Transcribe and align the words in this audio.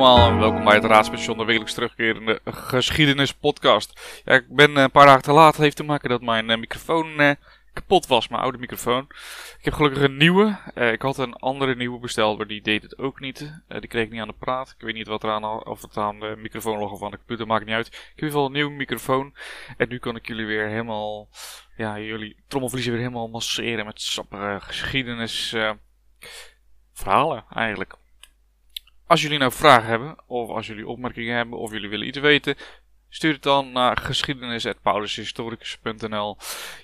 allemaal 0.00 0.28
en 0.28 0.38
welkom 0.38 0.64
bij 0.64 0.74
het 0.74 0.84
Raadspension, 0.84 1.38
de 1.38 1.44
wekelijks 1.44 1.74
terugkerende 1.74 2.40
geschiedenispodcast. 2.44 4.20
Ja, 4.24 4.34
ik 4.34 4.48
ben 4.48 4.76
eh, 4.76 4.82
een 4.82 4.90
paar 4.90 5.06
dagen 5.06 5.22
te 5.22 5.32
laat, 5.32 5.56
heeft 5.56 5.76
te 5.76 5.82
maken 5.82 6.08
dat 6.08 6.22
mijn 6.22 6.50
uh, 6.50 6.56
microfoon 6.56 7.20
uh, 7.20 7.30
kapot 7.72 8.06
was, 8.06 8.28
mijn 8.28 8.42
oude 8.42 8.58
microfoon. 8.58 9.06
Ik 9.58 9.64
heb 9.64 9.74
gelukkig 9.74 10.02
een 10.02 10.16
nieuwe. 10.16 10.58
ik 10.74 11.02
had 11.02 11.18
een 11.18 11.34
andere 11.34 11.74
nieuwe 11.74 11.98
besteld, 11.98 12.38
maar 12.38 12.46
die 12.46 12.62
deed 12.62 12.82
het 12.82 12.98
ook 12.98 13.20
niet. 13.20 13.62
die 13.68 13.86
kreeg 13.86 14.04
ik 14.04 14.10
niet 14.10 14.20
aan 14.20 14.28
de 14.28 14.34
praat. 14.38 14.74
Ik 14.78 14.84
weet 14.84 14.94
niet 14.94 15.06
wat 15.06 15.22
er 15.22 15.30
aan, 15.30 15.66
of 15.66 15.82
het 15.82 15.96
aan 15.96 16.20
de 16.20 16.34
microfoon 16.38 16.78
lag 16.78 16.90
of 16.90 17.02
aan 17.02 17.10
de 17.10 17.16
computer, 17.16 17.46
maakt 17.46 17.66
niet 17.66 17.74
uit. 17.74 17.86
Ik 17.86 17.92
heb 17.92 18.02
in 18.02 18.14
ieder 18.14 18.30
geval 18.30 18.46
een 18.46 18.52
nieuwe 18.52 18.72
microfoon. 18.72 19.34
En 19.76 19.88
nu 19.88 19.98
kan 19.98 20.16
ik 20.16 20.26
jullie 20.26 20.46
weer 20.46 20.66
helemaal, 20.66 21.28
ja, 21.76 21.98
jullie 21.98 22.36
trommelvliezen 22.48 22.92
weer 22.92 23.00
helemaal 23.00 23.28
masseren 23.28 23.86
met 23.86 24.00
sappige 24.00 24.58
geschiedenis 24.60 25.56
verhalen 26.92 27.44
eigenlijk. 27.50 27.98
Als 29.10 29.22
jullie 29.22 29.38
nou 29.38 29.52
vragen 29.52 29.88
hebben, 29.88 30.16
of 30.26 30.48
als 30.48 30.66
jullie 30.66 30.86
opmerkingen 30.86 31.36
hebben, 31.36 31.58
of 31.58 31.72
jullie 31.72 31.88
willen 31.88 32.06
iets 32.06 32.18
weten, 32.18 32.56
stuur 33.08 33.32
het 33.32 33.42
dan 33.42 33.72
naar 33.72 33.96
geschiedenis.paulushistoricus.nl 33.96 36.36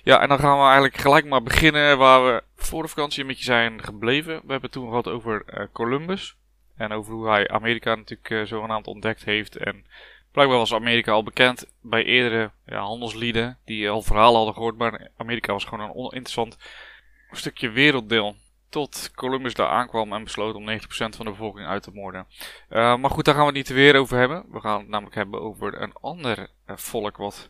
Ja, 0.03 0.21
en 0.21 0.29
dan 0.29 0.39
gaan 0.39 0.57
we 0.57 0.63
eigenlijk 0.63 0.97
gelijk 0.97 1.25
maar 1.25 1.43
beginnen 1.43 1.97
waar 1.97 2.25
we 2.25 2.43
voor 2.55 2.83
de 2.83 2.89
vakantie 2.89 3.21
een 3.21 3.27
beetje 3.27 3.43
zijn 3.43 3.83
gebleven. 3.83 4.33
We 4.33 4.39
hebben 4.39 4.61
het 4.61 4.71
toen 4.71 4.87
gehad 4.87 5.07
over 5.07 5.43
uh, 5.53 5.65
Columbus. 5.73 6.35
En 6.77 6.91
over 6.91 7.13
hoe 7.13 7.29
hij 7.29 7.47
Amerika 7.47 7.95
natuurlijk 7.95 8.29
uh, 8.29 8.45
zogenaamd 8.45 8.87
ontdekt 8.87 9.23
heeft. 9.23 9.55
En 9.55 9.85
blijkbaar 10.31 10.57
was 10.57 10.73
Amerika 10.73 11.11
al 11.11 11.23
bekend 11.23 11.65
bij 11.81 12.03
eerdere 12.03 12.51
ja, 12.65 12.79
handelslieden 12.79 13.57
die 13.65 13.89
al 13.89 14.01
verhalen 14.01 14.35
hadden 14.35 14.53
gehoord. 14.53 14.77
Maar 14.77 15.09
Amerika 15.17 15.53
was 15.53 15.65
gewoon 15.65 15.89
een 15.89 15.95
oninteressant 15.95 16.57
stukje 17.31 17.69
werelddeel 17.69 18.35
tot 18.77 19.11
Columbus 19.15 19.53
daar 19.53 19.67
aankwam 19.67 20.13
en 20.13 20.23
besloot 20.23 20.55
om 20.55 20.69
90% 20.69 20.75
van 20.87 21.25
de 21.25 21.31
bevolking 21.31 21.67
uit 21.67 21.83
te 21.83 21.91
moorden. 21.91 22.27
Uh, 22.69 22.97
maar 22.97 23.09
goed, 23.09 23.25
daar 23.25 23.33
gaan 23.33 23.43
we 23.43 23.49
het 23.49 23.57
niet 23.57 23.77
weer 23.77 23.95
over 23.95 24.17
hebben. 24.17 24.45
We 24.51 24.59
gaan 24.59 24.79
het 24.79 24.87
namelijk 24.87 25.15
hebben 25.15 25.41
over 25.41 25.81
een 25.81 25.93
ander 25.93 26.37
uh, 26.39 26.77
volk 26.77 27.17
wat 27.17 27.49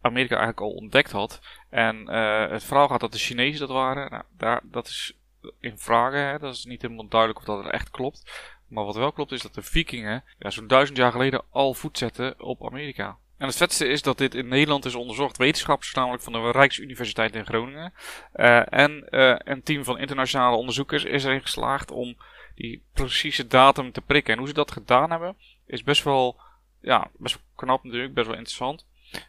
Amerika 0.00 0.36
eigenlijk 0.36 0.66
al 0.66 0.80
ontdekt 0.80 1.10
had. 1.10 1.40
En 1.68 1.96
uh, 1.96 2.50
het 2.50 2.64
verhaal 2.64 2.88
gaat 2.88 3.00
dat 3.00 3.12
de 3.12 3.18
Chinezen 3.18 3.60
dat 3.60 3.76
waren. 3.76 4.10
Nou, 4.10 4.22
daar, 4.36 4.60
dat 4.62 4.86
is 4.86 5.16
in 5.60 5.78
vragen, 5.78 6.26
hè. 6.26 6.38
dat 6.38 6.54
is 6.54 6.64
niet 6.64 6.82
helemaal 6.82 7.08
duidelijk 7.08 7.40
of 7.40 7.46
dat 7.46 7.64
er 7.64 7.70
echt 7.70 7.90
klopt. 7.90 8.52
Maar 8.68 8.84
wat 8.84 8.96
wel 8.96 9.12
klopt 9.12 9.32
is 9.32 9.42
dat 9.42 9.54
de 9.54 9.62
vikingen 9.62 10.24
ja, 10.38 10.50
zo'n 10.50 10.66
duizend 10.66 10.98
jaar 10.98 11.12
geleden 11.12 11.44
al 11.50 11.74
voet 11.74 11.98
zetten 11.98 12.40
op 12.40 12.66
Amerika. 12.66 13.16
En 13.38 13.46
het 13.46 13.56
vetste 13.56 13.86
is 13.86 14.02
dat 14.02 14.18
dit 14.18 14.34
in 14.34 14.48
Nederland 14.48 14.84
is 14.84 14.94
onderzocht. 14.94 15.36
Wetenschappers, 15.36 15.94
namelijk 15.94 16.22
van 16.22 16.32
de 16.32 16.50
Rijksuniversiteit 16.50 17.34
in 17.34 17.46
Groningen. 17.46 17.92
Uh, 18.34 18.72
en 18.72 19.06
uh, 19.10 19.36
een 19.38 19.62
team 19.62 19.84
van 19.84 19.98
internationale 19.98 20.56
onderzoekers 20.56 21.04
is 21.04 21.24
erin 21.24 21.40
geslaagd 21.40 21.90
om 21.90 22.16
die 22.54 22.82
precieze 22.92 23.46
datum 23.46 23.92
te 23.92 24.00
prikken. 24.00 24.32
En 24.32 24.38
hoe 24.38 24.48
ze 24.48 24.54
dat 24.54 24.70
gedaan 24.70 25.10
hebben, 25.10 25.36
is 25.66 25.82
best 25.82 26.02
wel, 26.02 26.40
ja, 26.80 27.10
best 27.16 27.34
wel 27.34 27.44
knap 27.54 27.84
natuurlijk, 27.84 28.14
best 28.14 28.26
wel 28.26 28.36
interessant. 28.36 28.86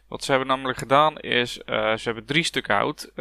Wat 0.08 0.24
ze 0.24 0.30
hebben 0.30 0.48
namelijk 0.48 0.78
gedaan 0.78 1.18
is, 1.18 1.58
uh, 1.58 1.64
ze 1.96 2.02
hebben 2.02 2.24
drie 2.24 2.42
stukken 2.42 2.74
hout 2.74 3.12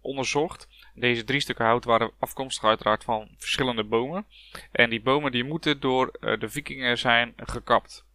onderzocht. 0.00 0.68
Deze 0.94 1.24
drie 1.24 1.40
stukken 1.40 1.64
hout 1.64 1.84
waren 1.84 2.12
afkomstig 2.18 2.64
uiteraard 2.64 3.04
van 3.04 3.28
verschillende 3.38 3.84
bomen. 3.84 4.26
En 4.72 4.90
die 4.90 5.02
bomen 5.02 5.32
die 5.32 5.44
moeten 5.44 5.80
door 5.80 6.12
de 6.20 6.48
vikingen 6.48 6.98
zijn 6.98 7.32
gekapt. 7.36 8.08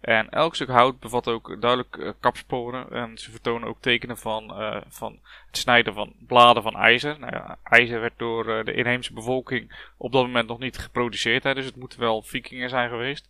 En 0.00 0.30
elk 0.30 0.54
stuk 0.54 0.68
hout 0.68 1.00
bevat 1.00 1.28
ook 1.28 1.60
duidelijk 1.60 1.96
uh, 1.96 2.10
kapsporen. 2.20 2.90
En 2.90 3.18
ze 3.18 3.30
vertonen 3.30 3.68
ook 3.68 3.80
tekenen 3.80 4.18
van, 4.18 4.60
uh, 4.60 4.80
van 4.88 5.18
het 5.46 5.56
snijden 5.56 5.94
van 5.94 6.14
bladen 6.26 6.62
van 6.62 6.76
ijzer. 6.76 7.18
Nou 7.18 7.56
ijzer 7.62 8.00
werd 8.00 8.18
door 8.18 8.48
uh, 8.48 8.64
de 8.64 8.72
inheemse 8.72 9.12
bevolking 9.12 9.90
op 9.96 10.12
dat 10.12 10.26
moment 10.26 10.48
nog 10.48 10.58
niet 10.58 10.78
geproduceerd. 10.78 11.42
Hè, 11.42 11.54
dus 11.54 11.64
het 11.64 11.76
moeten 11.76 12.00
wel 12.00 12.22
vikingen 12.22 12.68
zijn 12.68 12.88
geweest. 12.88 13.28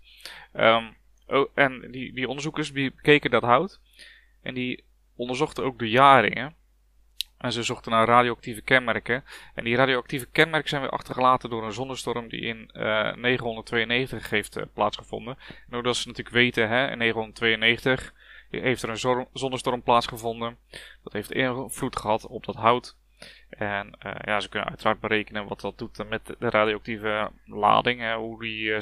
Um, 0.54 0.96
oh, 1.26 1.48
en 1.54 1.90
die, 1.90 2.12
die 2.12 2.28
onderzoekers 2.28 2.72
bekeken 2.72 3.30
dat 3.30 3.42
hout. 3.42 3.80
En 4.42 4.54
die 4.54 4.84
onderzochten 5.16 5.64
ook 5.64 5.78
de 5.78 5.90
jaringen. 5.90 6.54
En 7.42 7.52
ze 7.52 7.62
zochten 7.62 7.92
naar 7.92 8.06
radioactieve 8.06 8.62
kenmerken. 8.62 9.24
En 9.54 9.64
die 9.64 9.76
radioactieve 9.76 10.26
kenmerken 10.26 10.68
zijn 10.68 10.80
weer 10.80 10.90
achtergelaten 10.90 11.50
door 11.50 11.64
een 11.64 11.72
zonnestorm 11.72 12.28
die 12.28 12.40
in 12.40 12.70
uh, 12.72 13.14
992 13.14 14.30
heeft 14.30 14.56
uh, 14.56 14.62
plaatsgevonden. 14.74 15.38
En 15.70 15.76
ook 15.76 15.84
dat 15.84 15.96
ze 15.96 16.08
natuurlijk 16.08 16.36
weten, 16.36 16.68
hè, 16.68 16.90
in 16.90 16.98
992 16.98 18.14
heeft 18.50 18.82
er 18.82 18.88
een 18.88 19.26
zonnestorm 19.32 19.82
plaatsgevonden. 19.82 20.56
Dat 21.02 21.12
heeft 21.12 21.32
invloed 21.32 21.96
gehad 21.96 22.26
op 22.26 22.44
dat 22.44 22.56
hout. 22.56 22.96
En 23.48 23.98
uh, 24.06 24.12
ja, 24.24 24.40
ze 24.40 24.48
kunnen 24.48 24.68
uiteraard 24.68 25.00
berekenen 25.00 25.48
wat 25.48 25.60
dat 25.60 25.78
doet 25.78 26.08
met 26.08 26.26
de 26.26 26.50
radioactieve 26.50 27.30
lading. 27.44 28.00
Hè, 28.00 28.14
hoe 28.14 28.40
die 28.40 28.76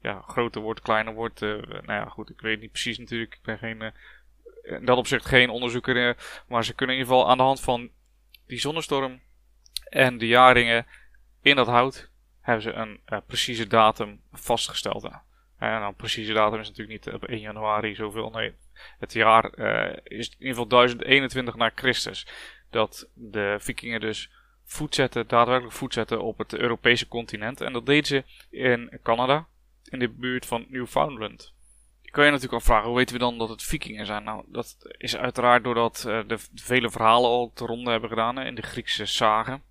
ja, 0.00 0.20
groter 0.20 0.60
wordt, 0.60 0.80
kleiner 0.80 1.14
wordt. 1.14 1.40
nou 1.40 1.84
ja, 1.86 2.04
goed, 2.04 2.30
ik 2.30 2.40
weet 2.40 2.60
niet 2.60 2.70
precies 2.70 2.98
natuurlijk. 2.98 3.34
Ik 3.34 3.42
ben 3.42 3.58
geen 3.58 3.92
in 4.66 4.84
dat 4.84 4.98
opzicht 4.98 5.26
geen 5.26 5.50
onderzoeker. 5.50 6.16
Maar 6.48 6.64
ze 6.64 6.74
kunnen 6.74 6.96
in 6.96 7.02
ieder 7.02 7.14
geval 7.14 7.30
aan 7.30 7.36
de 7.36 7.42
hand 7.42 7.60
van 7.60 7.90
die 8.46 8.58
zonnestorm 8.58 9.20
en 9.88 10.18
de 10.18 10.26
jaringen 10.26 10.86
in 11.40 11.56
dat 11.56 11.66
hout 11.66 12.10
hebben 12.40 12.62
ze 12.62 12.72
een 12.72 13.00
uh, 13.08 13.18
precieze 13.26 13.66
datum 13.66 14.20
vastgesteld. 14.32 15.04
En 15.04 15.20
nou, 15.58 15.84
een 15.84 15.94
precieze 15.94 16.32
datum 16.32 16.60
is 16.60 16.68
natuurlijk 16.68 17.06
niet 17.06 17.14
op 17.14 17.24
1 17.24 17.40
januari 17.40 17.94
zoveel. 17.94 18.30
Nee, 18.30 18.54
het 18.98 19.12
jaar 19.12 19.58
uh, 19.58 19.96
is 20.04 20.28
in 20.28 20.34
ieder 20.38 20.48
geval 20.48 20.66
1021 20.66 21.56
na 21.56 21.70
Christus. 21.74 22.26
Dat 22.70 23.08
de 23.14 23.56
vikingen 23.60 24.00
dus 24.00 24.30
voet 24.64 24.94
zetten, 24.94 25.28
daadwerkelijk 25.28 25.74
voet 25.74 25.92
zetten 25.92 26.22
op 26.22 26.38
het 26.38 26.54
Europese 26.54 27.08
continent. 27.08 27.60
En 27.60 27.72
dat 27.72 27.86
deden 27.86 28.06
ze 28.06 28.24
in 28.50 28.98
Canada, 29.02 29.46
in 29.84 29.98
de 29.98 30.08
buurt 30.08 30.46
van 30.46 30.66
Newfoundland 30.68 31.55
kan 32.16 32.24
je 32.24 32.30
natuurlijk 32.30 32.60
afvragen, 32.60 32.88
hoe 32.88 32.96
weten 32.96 33.14
we 33.14 33.20
dan 33.20 33.38
dat 33.38 33.48
het 33.48 33.62
vikingen 33.62 34.06
zijn? 34.06 34.24
Nou, 34.24 34.44
dat 34.46 34.76
is 34.98 35.16
uiteraard 35.16 35.64
doordat 35.64 36.04
uh, 36.06 36.20
de, 36.26 36.38
vele 36.54 36.90
verhalen 36.90 37.30
al 37.30 37.50
te 37.54 37.66
ronde 37.66 37.90
hebben 37.90 38.08
gedaan 38.08 38.38
in 38.38 38.54
de 38.54 38.62
Griekse 38.62 39.06
zagen. 39.06 39.62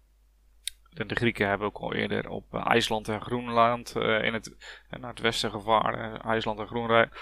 De, 0.89 1.05
de, 1.05 1.15
Grieken 1.15 1.47
hebben 1.47 1.67
ook 1.67 1.77
al 1.77 1.93
eerder 1.93 2.29
op 2.29 2.53
uh, 2.53 2.65
IJsland 2.67 3.09
en 3.09 3.21
Groenland 3.21 3.93
uh, 3.97 4.23
in 4.23 4.33
het, 4.33 4.55
naar 4.99 5.09
het 5.09 5.19
westen 5.19 5.51
gevaren. 5.51 6.21
IJsland 6.21 6.59
en 6.59 6.67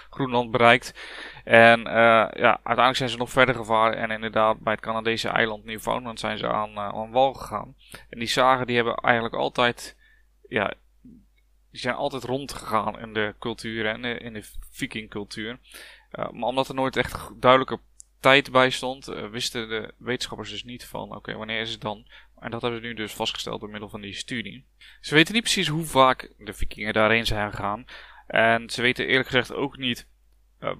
Groenland 0.09 0.51
bereikt. 0.51 0.93
En 1.43 1.81
ja, 1.81 2.29
uiteindelijk 2.33 2.95
zijn 2.95 3.09
ze 3.09 3.17
nog 3.17 3.29
verder 3.29 3.55
gevaren. 3.55 3.97
En 3.97 4.11
inderdaad, 4.11 4.59
bij 4.59 4.73
het 4.73 4.81
Canadese 4.81 5.29
eiland 5.29 5.63
Newfoundland 5.65 6.19
zijn 6.19 6.37
ze 6.37 6.47
aan, 6.47 6.79
aan 6.79 7.11
wal 7.11 7.33
gegaan. 7.33 7.75
En 8.09 8.19
die 8.19 8.27
zagen 8.27 8.67
die 8.67 8.75
hebben 8.75 8.95
eigenlijk 8.95 9.35
altijd 9.35 9.97
ja, 10.47 10.73
die 11.73 11.81
zijn 11.81 11.95
altijd 11.95 12.23
rondgegaan 12.23 12.99
in 12.99 13.13
de 13.13 13.35
cultuur 13.39 13.85
en 13.85 14.05
in 14.05 14.33
de 14.33 14.43
vikingcultuur. 14.71 15.59
Uh, 16.11 16.29
maar 16.29 16.49
omdat 16.49 16.67
er 16.67 16.75
nooit 16.75 16.97
echt 16.97 17.41
duidelijke 17.41 17.79
tijd 18.19 18.51
bij 18.51 18.69
stond, 18.69 19.09
uh, 19.09 19.29
wisten 19.29 19.69
de 19.69 19.93
wetenschappers 19.97 20.49
dus 20.49 20.63
niet 20.63 20.85
van 20.85 21.15
oké, 21.15 21.33
wanneer 21.33 21.61
is 21.61 21.71
het 21.71 21.81
dan? 21.81 22.07
En 22.39 22.51
dat 22.51 22.61
hebben 22.61 22.81
ze 22.81 22.85
nu 22.85 22.93
dus 22.93 23.13
vastgesteld 23.13 23.59
door 23.59 23.69
middel 23.69 23.89
van 23.89 24.01
die 24.01 24.13
studie. 24.13 24.65
Ze 25.01 25.15
weten 25.15 25.33
niet 25.33 25.43
precies 25.43 25.67
hoe 25.67 25.85
vaak 25.85 26.33
de 26.37 26.53
vikingen 26.53 26.93
daarheen 26.93 27.25
zijn 27.25 27.51
gegaan. 27.51 27.85
En 28.27 28.69
ze 28.69 28.81
weten 28.81 29.07
eerlijk 29.07 29.27
gezegd 29.27 29.53
ook 29.53 29.77
niet 29.77 30.07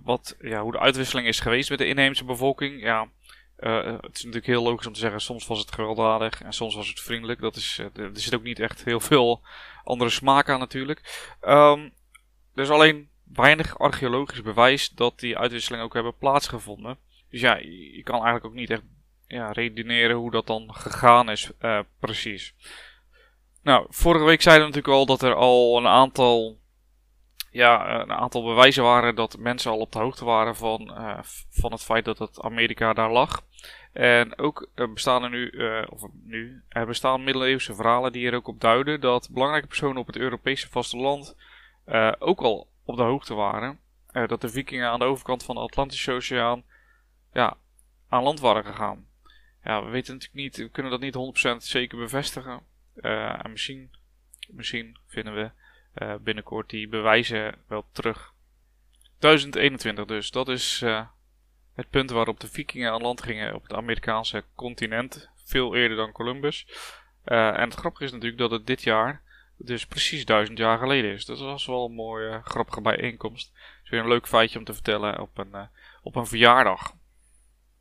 wat, 0.04 0.36
ja, 0.40 0.62
hoe 0.62 0.72
de 0.72 0.80
uitwisseling 0.80 1.28
is 1.28 1.40
geweest 1.40 1.70
met 1.70 1.78
de 1.78 1.86
inheemse 1.86 2.25
bevolking. 2.25 2.81
Ja, 2.81 3.10
uh, 3.59 3.86
het 3.86 4.16
is 4.16 4.24
natuurlijk 4.24 4.46
heel 4.46 4.64
logisch 4.64 4.88
om 4.88 4.94
te 4.94 5.00
zeggen, 5.00 5.22
soms 5.22 5.47
was 5.47 5.59
het 5.59 5.74
gewelddadig 5.74 6.41
en 6.41 6.53
soms 6.53 6.75
was 6.75 6.88
het 6.88 7.00
vriendelijk. 7.00 7.41
Dat 7.41 7.56
is, 7.56 7.80
uh, 7.80 8.06
er 8.06 8.12
zit 8.14 8.36
ook 8.36 8.44
niet 8.44 8.59
echt 8.59 8.84
heel 8.84 9.00
veel 9.00 9.41
andere 9.84 10.09
smaak 10.09 10.50
aan 10.50 10.59
natuurlijk. 10.59 11.28
Um, 11.41 11.94
er 12.53 12.63
is 12.63 12.69
alleen 12.69 13.09
weinig 13.24 13.80
archeologisch 13.80 14.42
bewijs 14.42 14.90
dat 14.90 15.19
die 15.19 15.38
uitwisselingen 15.38 15.86
ook 15.86 15.94
hebben 15.94 16.18
plaatsgevonden. 16.18 16.97
Dus 17.30 17.42
ja, 17.42 17.56
je, 17.56 18.03
kan 18.03 18.16
eigenlijk 18.16 18.46
ook 18.46 18.53
niet 18.53 18.69
echt 18.69 18.81
ja, 19.28 19.52
redeneren 19.52 20.16
hoe 20.16 20.31
dat 20.31 20.47
dan 20.47 20.74
gegaan 20.74 21.30
is 21.30 21.51
precies. 22.00 22.54
Nou, 23.63 23.86
vorige 23.89 24.25
week 24.25 24.42
zeiden 24.42 24.68
we 24.68 24.74
natuurlijk 24.74 25.00
al 25.00 25.06
dat 25.06 25.30
er 25.30 25.36
al 25.36 25.77
een 25.77 25.88
aantal 25.88 26.60
ja, 27.53 28.01
een 28.01 28.11
aantal 28.11 28.44
bewijzen 28.44 28.83
waren 28.83 29.15
dat 29.15 29.38
mensen 29.38 29.71
al 29.71 29.79
op 29.79 29.91
de 29.91 30.00
hoogte 30.00 30.25
waren 30.25 30.55
van, 30.55 30.81
uh, 30.91 31.19
van 31.50 31.71
het 31.71 31.83
feit 31.83 32.05
dat 32.05 32.19
het 32.19 32.41
Amerika 32.41 32.94
daar 32.94 33.11
lag. 33.11 33.44
En 33.91 34.38
ook 34.38 34.69
bestaan 34.94 35.23
er 35.23 35.29
nu, 35.29 35.51
uh, 35.51 35.83
of 35.89 36.01
nu, 36.23 36.63
er 36.69 36.85
bestaan 36.85 37.23
middeleeuwse 37.23 37.75
verhalen 37.75 38.11
die 38.11 38.27
er 38.27 38.35
ook 38.35 38.47
op 38.47 38.61
duiden 38.61 39.01
dat 39.01 39.29
belangrijke 39.31 39.67
personen 39.67 39.97
op 39.97 40.07
het 40.07 40.17
Europese 40.17 40.69
vasteland 40.69 41.35
uh, 41.85 42.11
ook 42.19 42.41
al 42.41 42.67
op 42.85 42.95
de 42.95 43.03
hoogte 43.03 43.33
waren. 43.33 43.79
dat 44.11 44.41
de 44.41 44.50
vikingen 44.50 44.89
aan 44.89 45.00
de 45.00 45.05
overkant 45.05 45.44
van 45.44 45.55
de 45.55 45.61
Atlantische 45.61 46.11
Oceaan 46.11 46.63
ja, 47.33 47.57
aan 48.09 48.23
land 48.23 48.39
waren 48.39 48.65
gegaan. 48.65 49.07
Ja, 49.63 49.83
we 49.83 49.89
weten 49.89 50.13
natuurlijk 50.13 50.44
niet, 50.44 50.57
we 50.57 50.69
kunnen 50.69 50.91
dat 50.91 51.01
niet 51.01 51.53
100% 51.55 51.57
zeker 51.57 51.97
bevestigen. 51.97 52.61
en 53.41 53.51
misschien, 53.51 53.91
misschien 54.47 54.97
vinden 55.07 55.35
we 55.35 55.51
uh, 55.95 56.16
binnenkort 56.22 56.69
die 56.69 56.88
bewijzen 56.88 57.56
wel 57.68 57.86
terug. 57.92 58.34
1021 59.19 60.06
dus, 60.06 60.31
dat 60.31 60.50
is 60.50 60.81
uh, 60.81 61.06
het 61.74 61.90
punt 61.90 62.10
waarop 62.10 62.40
de 62.40 62.48
vikingen 62.48 62.92
aan 62.92 63.01
land 63.01 63.24
gingen 63.24 63.56
op 63.56 63.63
het 63.63 63.74
Amerikaanse 63.74 64.44
continent. 64.56 65.30
Veel 65.45 65.75
eerder 65.75 65.98
dan 65.98 66.12
Columbus. 66.12 66.68
Uh, 67.25 67.48
en 67.48 67.69
het 67.69 67.74
grappige 67.74 68.04
is 68.04 68.12
natuurlijk 68.12 68.40
dat 68.40 68.51
het 68.51 68.68
dit 68.68 68.84
jaar 68.84 69.22
dus 69.57 69.86
precies 69.86 70.25
duizend 70.25 70.57
jaar 70.57 70.78
geleden 70.78 71.12
is. 71.12 71.25
Dat 71.25 71.40
was 71.40 71.66
wel 71.66 71.86
een 71.86 71.94
mooie, 71.94 72.42
grappige 72.44 72.81
bijeenkomst. 72.81 73.51
is 73.84 73.89
weer 73.89 74.00
een 74.00 74.07
leuk 74.07 74.28
feitje 74.28 74.60
om 74.60 74.66
te 74.66 74.74
vertellen 74.74 75.19
op 75.19 75.38
een, 75.38 75.69
op 76.01 76.16
een 76.16 76.28
verjaardag. 76.28 76.94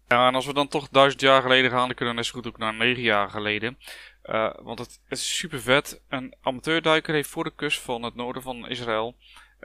Ja, 0.09 0.27
en 0.27 0.35
als 0.35 0.47
we 0.47 0.55
dan 0.55 0.69
toch 0.69 0.89
duizend 0.89 1.21
jaar 1.21 1.43
geleden 1.43 1.71
gaan, 1.71 1.87
dan 1.87 1.95
kunnen 1.95 2.15
we 2.15 2.21
net 2.21 2.29
zo 2.29 2.35
goed 2.35 2.47
ook 2.47 2.59
naar 2.59 2.75
negen 2.75 3.03
jaar 3.03 3.31
geleden. 3.31 3.79
Uh, 4.25 4.55
want 4.63 4.79
het, 4.79 5.01
is 5.09 5.37
super 5.37 5.61
vet. 5.61 6.03
Een 6.09 6.35
amateurduiker 6.41 7.15
heeft 7.15 7.29
voor 7.29 7.45
de 7.45 7.55
kust 7.55 7.81
van 7.81 8.03
het 8.03 8.15
noorden 8.15 8.43
van 8.43 8.69
Israël, 8.69 9.17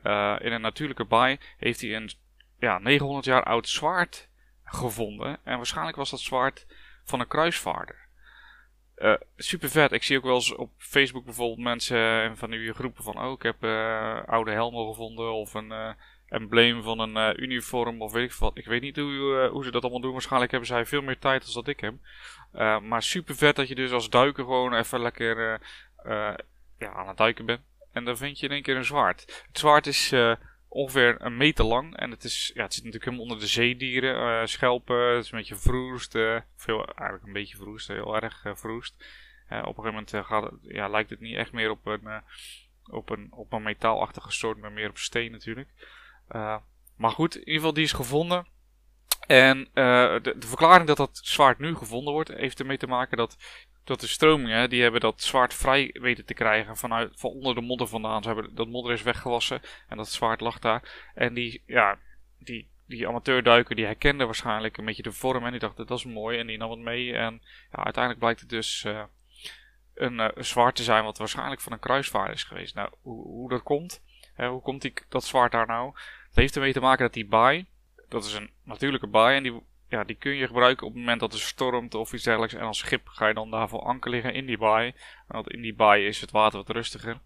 uh, 0.04 0.36
in 0.40 0.52
een 0.52 0.62
natuurlijke 0.62 1.06
baai, 1.06 1.38
heeft 1.58 1.82
hij 1.82 1.96
een 1.96 2.12
ja, 2.60 2.80
900 2.80 3.26
jaar 3.26 3.44
oud 3.44 3.70
zwaard 3.70 4.30
gevonden. 4.64 5.40
En 5.44 5.58
waarschijnlijk 5.58 5.98
was 5.98 6.10
dat 6.10 6.20
zwaard 6.20 6.66
van 7.04 7.20
een 7.20 7.28
kruisvaarder. 7.28 8.06
Uh, 8.98 9.14
super 9.36 9.70
vet. 9.70 9.92
Ik 9.92 10.04
zie 10.04 10.18
ook 10.18 10.24
wel 10.24 10.36
eens 10.36 10.56
op 10.56 10.72
Facebook 10.78 11.26
bijvoorbeeld 11.26 11.60
mensen 11.60 12.38
van 12.38 12.50
die 12.50 12.74
groepen 12.74 13.04
van, 13.04 13.22
oh, 13.24 13.32
ik 13.32 13.42
heb 13.42 13.64
oude 14.28 14.52
helmen 14.52 14.88
gevonden 14.88 15.34
of 15.34 15.54
een 15.54 15.96
embleem 16.30 16.84
van 16.84 17.00
een 17.00 17.18
uh, 17.18 17.44
uniform 17.44 18.02
of 18.02 18.12
weet 18.12 18.32
ik 18.32 18.38
wat. 18.38 18.58
Ik 18.58 18.66
weet 18.66 18.82
niet 18.82 18.96
hoe, 18.96 19.44
uh, 19.46 19.52
hoe 19.52 19.64
ze 19.64 19.72
dat 19.72 19.82
allemaal 19.82 20.02
doen. 20.02 20.12
Waarschijnlijk 20.12 20.52
hebben 20.52 20.70
zij 20.70 20.86
veel 20.86 21.02
meer 21.02 21.20
tijd 21.20 21.46
dan 21.46 21.54
dat 21.54 21.68
ik 21.68 21.80
heb. 21.80 21.94
Uh, 22.56 22.80
maar 22.80 23.04
super 23.04 23.36
vet 23.36 23.56
dat 23.56 23.68
je 23.68 23.76
dus 23.76 23.92
als 23.92 24.10
duiker 24.10 24.44
gewoon 24.44 24.74
even 24.74 25.02
lekker 25.02 25.62
ja, 26.78 26.94
aan 26.94 27.08
het 27.08 27.18
duiken 27.18 27.46
bent. 27.46 27.62
En 27.92 28.06
dan 28.06 28.18
vind 28.18 28.40
je 28.40 28.46
in 28.46 28.52
één 28.52 28.62
keer 28.62 28.76
een 28.76 28.86
zwaard. 28.86 29.44
Het 29.48 29.60
zwaard 29.60 29.88
is 29.88 30.14
ongeveer 30.68 31.16
een 31.20 31.38
meter 31.38 31.66
lang. 31.66 31.98
En 31.98 32.12
het, 32.12 32.24
is, 32.24 32.52
ja, 32.54 32.64
het 32.64 32.74
zit 32.74 32.84
natuurlijk 32.84 33.12
helemaal 33.12 33.32
onder 33.32 33.46
de 33.46 33.52
zeedieren. 33.52 34.48
schelpen, 34.48 35.16
het 35.16 35.26
is 35.26 35.32
een 35.32 35.38
beetje 35.38 35.56
vroest. 35.56 36.12
veel, 36.56 36.86
eigenlijk 36.86 37.24
een 37.24 37.34
beetje 37.34 37.58
vroest, 37.58 37.88
heel 37.88 38.16
erg 38.16 38.44
vroest. 38.54 38.94
op 39.50 39.78
een 39.78 39.84
gegeven 39.84 40.06
moment 40.14 40.62
ja, 40.62 40.88
lijkt 40.88 41.10
het 41.10 41.20
niet 41.20 41.36
echt 41.36 41.52
meer 41.52 41.70
op 41.70 41.86
een, 41.86 42.22
op 42.84 43.10
een, 43.10 43.28
op 43.32 43.54
een 43.54 43.64
metaalachtige 43.64 44.32
soort, 44.32 44.58
maar 44.58 44.72
meer 44.72 44.90
op 44.90 44.98
steen 44.98 45.32
natuurlijk. 45.32 45.70
Uh, 46.32 46.58
maar 46.98 47.12
goed, 47.12 47.36
in 47.36 47.40
ieder 47.40 47.56
geval 47.56 47.74
die 47.74 47.84
is 47.84 47.92
gevonden. 47.92 48.48
En 49.28 49.60
uh, 49.60 49.66
de, 50.22 50.34
de, 50.40 50.48
verklaring 50.48 50.88
dat 50.88 50.98
dat 50.98 51.20
zwaard 51.24 51.60
nu 51.60 51.76
gevonden 51.76 52.14
wordt, 52.14 52.34
heeft 52.34 52.60
ermee 52.60 52.78
te 52.78 52.88
maken 52.88 53.18
dat, 53.18 53.38
dat 53.84 54.00
de 54.00 54.08
stromingen, 54.08 54.70
die 54.70 54.82
hebben 54.82 55.02
dat 55.02 55.22
zwaard 55.22 55.54
vrij 55.54 55.96
weten 56.00 56.26
te 56.26 56.34
krijgen 56.34 56.78
vanuit, 56.78 57.12
van 57.16 57.30
onder 57.30 57.56
de 57.56 57.62
modder 57.62 57.88
vandaan. 57.88 58.24
Ze 58.24 58.30
hebben, 58.30 58.56
dat 58.56 58.68
modder 58.68 58.94
is 58.94 59.02
weggewassen 59.02 59.62
en 59.88 59.98
dat 59.98 60.10
zwaard 60.10 60.42
lag 60.42 60.60
daar. 60.60 61.12
En 61.16 61.34
die, 61.34 61.64
ja, 61.66 61.98
die, 62.40 62.70
die 62.86 63.08
amateurduiker 63.08 63.76
die 63.76 63.86
herkende 63.86 64.26
waarschijnlijk 64.26 64.78
een 64.78 64.86
beetje 64.86 65.04
de 65.04 65.12
vorm 65.12 65.46
en 65.46 65.52
die 65.52 65.60
dacht 65.60 65.78
dat 65.78 65.92
is 65.92 66.06
mooi 66.06 66.40
en 66.40 66.48
die 66.48 66.58
nam 66.58 66.72
het 66.72 66.80
mee. 66.80 67.14
En 67.14 67.42
ja, 67.72 67.84
uiteindelijk 67.84 68.20
blijkt 68.20 68.40
het 68.40 68.50
dus 68.50 68.84
uh, 68.88 69.04
een, 69.94 70.20
uh, 70.20 70.28
zwaard 70.36 70.76
te 70.76 70.84
zijn 70.84 71.04
wat 71.04 71.18
waarschijnlijk 71.18 71.62
van 71.62 71.72
een 71.72 71.80
kruisvaart 71.80 72.34
is 72.34 72.44
geweest. 72.44 72.76
Nou, 72.76 72.90
hoe, 73.02 73.24
hoe 73.24 73.50
dat 73.50 73.64
komt, 73.64 74.02
hoe 74.36 74.62
komt 74.62 74.82
die, 74.82 74.94
dat 75.10 75.24
zwaard 75.24 75.52
daar 75.52 75.68
nou? 75.68 75.94
Heeft 76.38 76.56
ermee 76.56 76.74
te 76.74 76.80
maken 76.80 77.04
dat 77.04 77.14
die 77.14 77.26
baai, 77.26 77.66
dat 78.10 78.26
is 78.26 78.34
een 78.34 78.50
natuurlijke 78.64 79.08
baai 79.08 79.38
en 79.38 79.44
die, 79.44 79.62
ja, 79.88 80.04
die 80.04 80.16
kun 80.16 80.36
je 80.36 80.48
gebruiken 80.48 80.88
op 80.88 80.94
het 80.94 81.02
moment 81.02 81.20
dat 81.20 81.34
er 81.34 81.40
stormt 81.40 81.96
of 81.96 82.14
iets 82.14 82.24
dergelijks. 82.24 82.56
En 82.56 82.62
als 82.62 82.78
schip 82.78 83.08
ga 83.08 83.28
je 83.28 83.34
dan 83.34 83.52
daarvoor 83.52 83.82
anker 83.82 84.12
liggen 84.12 84.34
in 84.34 84.46
die 84.46 84.58
baai. 84.58 84.94
Want 85.28 85.52
in 85.52 85.62
die 85.62 85.76
baai 85.76 86.06
is 86.06 86.22
het 86.22 86.32
water 86.32 86.58
wat 86.58 86.70
rustiger. 86.70 87.20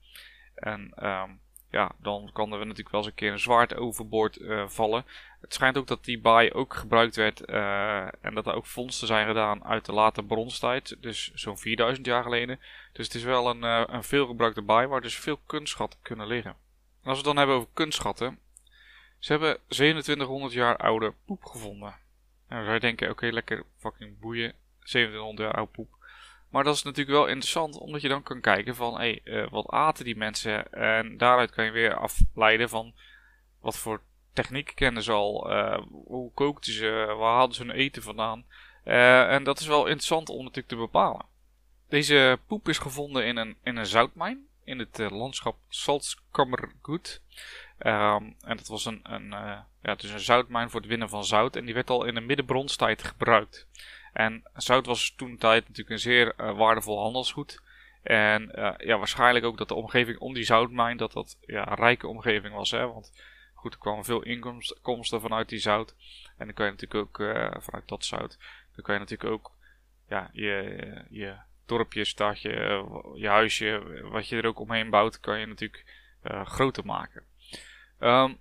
En 0.56 0.94
um, 1.04 1.40
ja, 1.70 1.92
dan 1.98 2.30
kan 2.34 2.52
er 2.52 2.60
natuurlijk 2.60 2.90
wel 2.90 3.00
eens 3.00 3.10
een 3.10 3.16
keer 3.16 3.32
een 3.32 3.40
zwaard 3.40 3.76
overboord 3.76 4.38
uh, 4.38 4.68
vallen. 4.68 5.06
Het 5.42 5.54
schijnt 5.54 5.78
ook 5.78 5.88
dat 5.88 6.06
die 6.06 6.20
baai 6.20 6.52
ook 6.52 6.74
gebruikt 6.74 7.16
werd 7.16 7.50
uh, 7.50 8.26
en 8.26 8.34
dat 8.34 8.48
er 8.48 8.54
ook 8.54 8.66
vondsten 8.66 9.08
zijn 9.08 9.28
gedaan 9.28 9.64
uit 9.64 9.86
de 9.86 9.94
late 9.94 10.24
bronstijd. 10.24 10.98
Dus 11.00 11.32
zo'n 11.34 11.58
4000 11.58 12.06
jaar 12.06 12.24
geleden. 12.24 12.60
Dus 12.94 13.06
het 13.06 13.16
is 13.16 13.24
wel 13.24 13.50
een, 13.50 13.64
uh, 13.64 13.84
een 13.86 14.04
veelgebruikte 14.04 14.62
baai 14.62 14.88
waar 14.88 15.02
dus 15.02 15.16
veel 15.16 15.40
kunstschatten 15.46 16.00
kunnen 16.02 16.28
liggen. 16.28 16.52
En 16.52 17.10
als 17.10 17.22
we 17.22 17.28
het 17.28 17.36
dan 17.36 17.38
hebben 17.38 17.56
over 17.56 17.70
kunstschatten. 17.74 18.40
Ze 19.22 19.32
hebben 19.32 19.60
2700 19.68 20.54
jaar 20.54 20.78
oude 20.78 21.14
poep 21.26 21.46
gevonden. 21.46 21.96
En 22.48 22.58
nou, 22.58 22.74
je 22.74 22.80
denken, 22.80 23.10
oké, 23.10 23.26
lekker 23.26 23.64
fucking 23.78 24.20
boeien. 24.20 24.54
2700 24.80 25.40
jaar 25.48 25.58
oude 25.58 25.72
poep. 25.72 25.90
Maar 26.50 26.64
dat 26.64 26.76
is 26.76 26.84
natuurlijk 26.84 27.18
wel 27.18 27.28
interessant, 27.28 27.78
omdat 27.78 28.02
je 28.02 28.08
dan 28.08 28.24
kan 28.24 28.42
kijken 28.42 28.76
van, 28.76 28.94
hé, 28.94 29.00
hey, 29.00 29.22
uh, 29.24 29.50
wat 29.50 29.68
aten 29.68 30.06
die 30.06 30.18
mensen? 30.18 30.72
En 30.72 31.18
daaruit 31.18 31.52
kan 31.52 31.66
je 31.66 31.72
weer 31.72 31.96
afleiden 31.96 32.70
van, 32.70 32.94
wat 33.60 33.78
voor 33.78 34.02
techniek 34.34 34.72
kennen 34.76 35.04
ze 35.04 35.12
al? 35.12 35.52
Uh, 35.52 35.82
hoe 36.06 36.32
kookten 36.34 36.74
ze? 36.74 37.16
Waar 37.18 37.38
hadden 37.38 37.56
ze 37.56 37.64
hun 37.64 37.76
eten 37.76 38.02
vandaan? 38.02 38.46
Uh, 38.86 39.34
en 39.34 39.44
dat 39.44 39.60
is 39.60 39.68
wel 39.68 39.86
interessant 39.86 40.30
om 40.30 40.38
natuurlijk 40.38 40.68
te 40.68 40.76
bepalen. 40.76 41.26
Deze 41.90 42.40
poep 42.48 42.70
is 42.70 42.78
gevonden 42.78 43.26
in 43.26 43.38
een, 43.38 43.58
in 43.64 43.78
een 43.78 43.86
zoutmijn 43.86 44.48
in 44.72 44.80
het 44.80 45.00
uh, 45.00 45.10
landschap 45.10 45.58
Salzkammergut. 45.70 47.22
Um, 47.80 48.36
en 48.42 48.58
dat 48.58 48.68
was 48.68 48.86
een, 48.86 49.00
een, 49.04 49.26
uh, 49.26 49.60
ja, 49.82 49.96
dus 49.96 50.12
een 50.12 50.20
zoutmijn 50.20 50.70
voor 50.70 50.80
het 50.80 50.90
winnen 50.90 51.10
van 51.10 51.26
zout. 51.26 51.56
En 51.56 51.66
die 51.66 51.74
werd 51.74 51.90
al 51.90 52.06
in 52.06 52.14
de 52.14 52.22
middenbronstijd 52.22 53.04
gebruikt. 53.04 53.68
En 54.14 54.44
zout 54.54 54.86
was 54.86 55.14
toen 55.16 55.38
tijd 55.38 55.62
natuurlijk 55.62 55.90
een 55.90 56.00
zeer 56.00 56.34
uh, 56.38 56.58
waardevol 56.58 57.02
handelsgoed. 57.02 57.62
En 58.04 58.52
ja, 58.78 58.98
waarschijnlijk 58.98 59.46
ook 59.46 59.58
dat 59.58 59.68
de 59.68 59.74
omgeving 59.74 60.20
om 60.20 60.34
die 60.34 60.44
zoutmijn, 60.44 60.98
dat 60.98 61.12
dat 61.12 61.38
ja, 61.42 61.68
een 61.68 61.76
rijke 61.76 62.08
omgeving 62.08 62.54
was. 62.54 62.72
Hè? 62.72 62.88
Want 62.88 63.24
goed, 63.54 63.74
er 63.74 63.80
kwamen 63.80 64.06
veel 64.06 64.22
inkomsten 64.22 65.22
vanuit 65.22 65.50
die 65.50 65.60
zout. 65.60 65.96
En 66.38 66.46
dan 66.46 66.54
kan 66.54 66.66
je 66.66 66.72
natuurlijk 66.72 67.02
ook, 67.02 67.18
vanuit 67.64 67.88
dat 67.88 68.06
zout, 68.06 68.38
dan 68.76 68.84
kan 68.84 68.94
je 68.94 69.00
natuurlijk 69.00 69.32
ook 69.32 69.52
ja, 70.08 70.30
je, 70.34 71.06
je 71.10 71.38
dorpje, 71.72 72.06
stadje, 72.06 72.50
je 73.16 73.28
huisje, 73.28 74.02
wat 74.10 74.28
je 74.28 74.38
er 74.38 74.46
ook 74.46 74.60
omheen 74.60 74.90
bouwt, 74.90 75.20
kan 75.20 75.40
je 75.40 75.46
natuurlijk 75.46 75.86
uh, 76.24 76.46
groter 76.46 76.86
maken. 76.86 77.24
Um, 78.00 78.38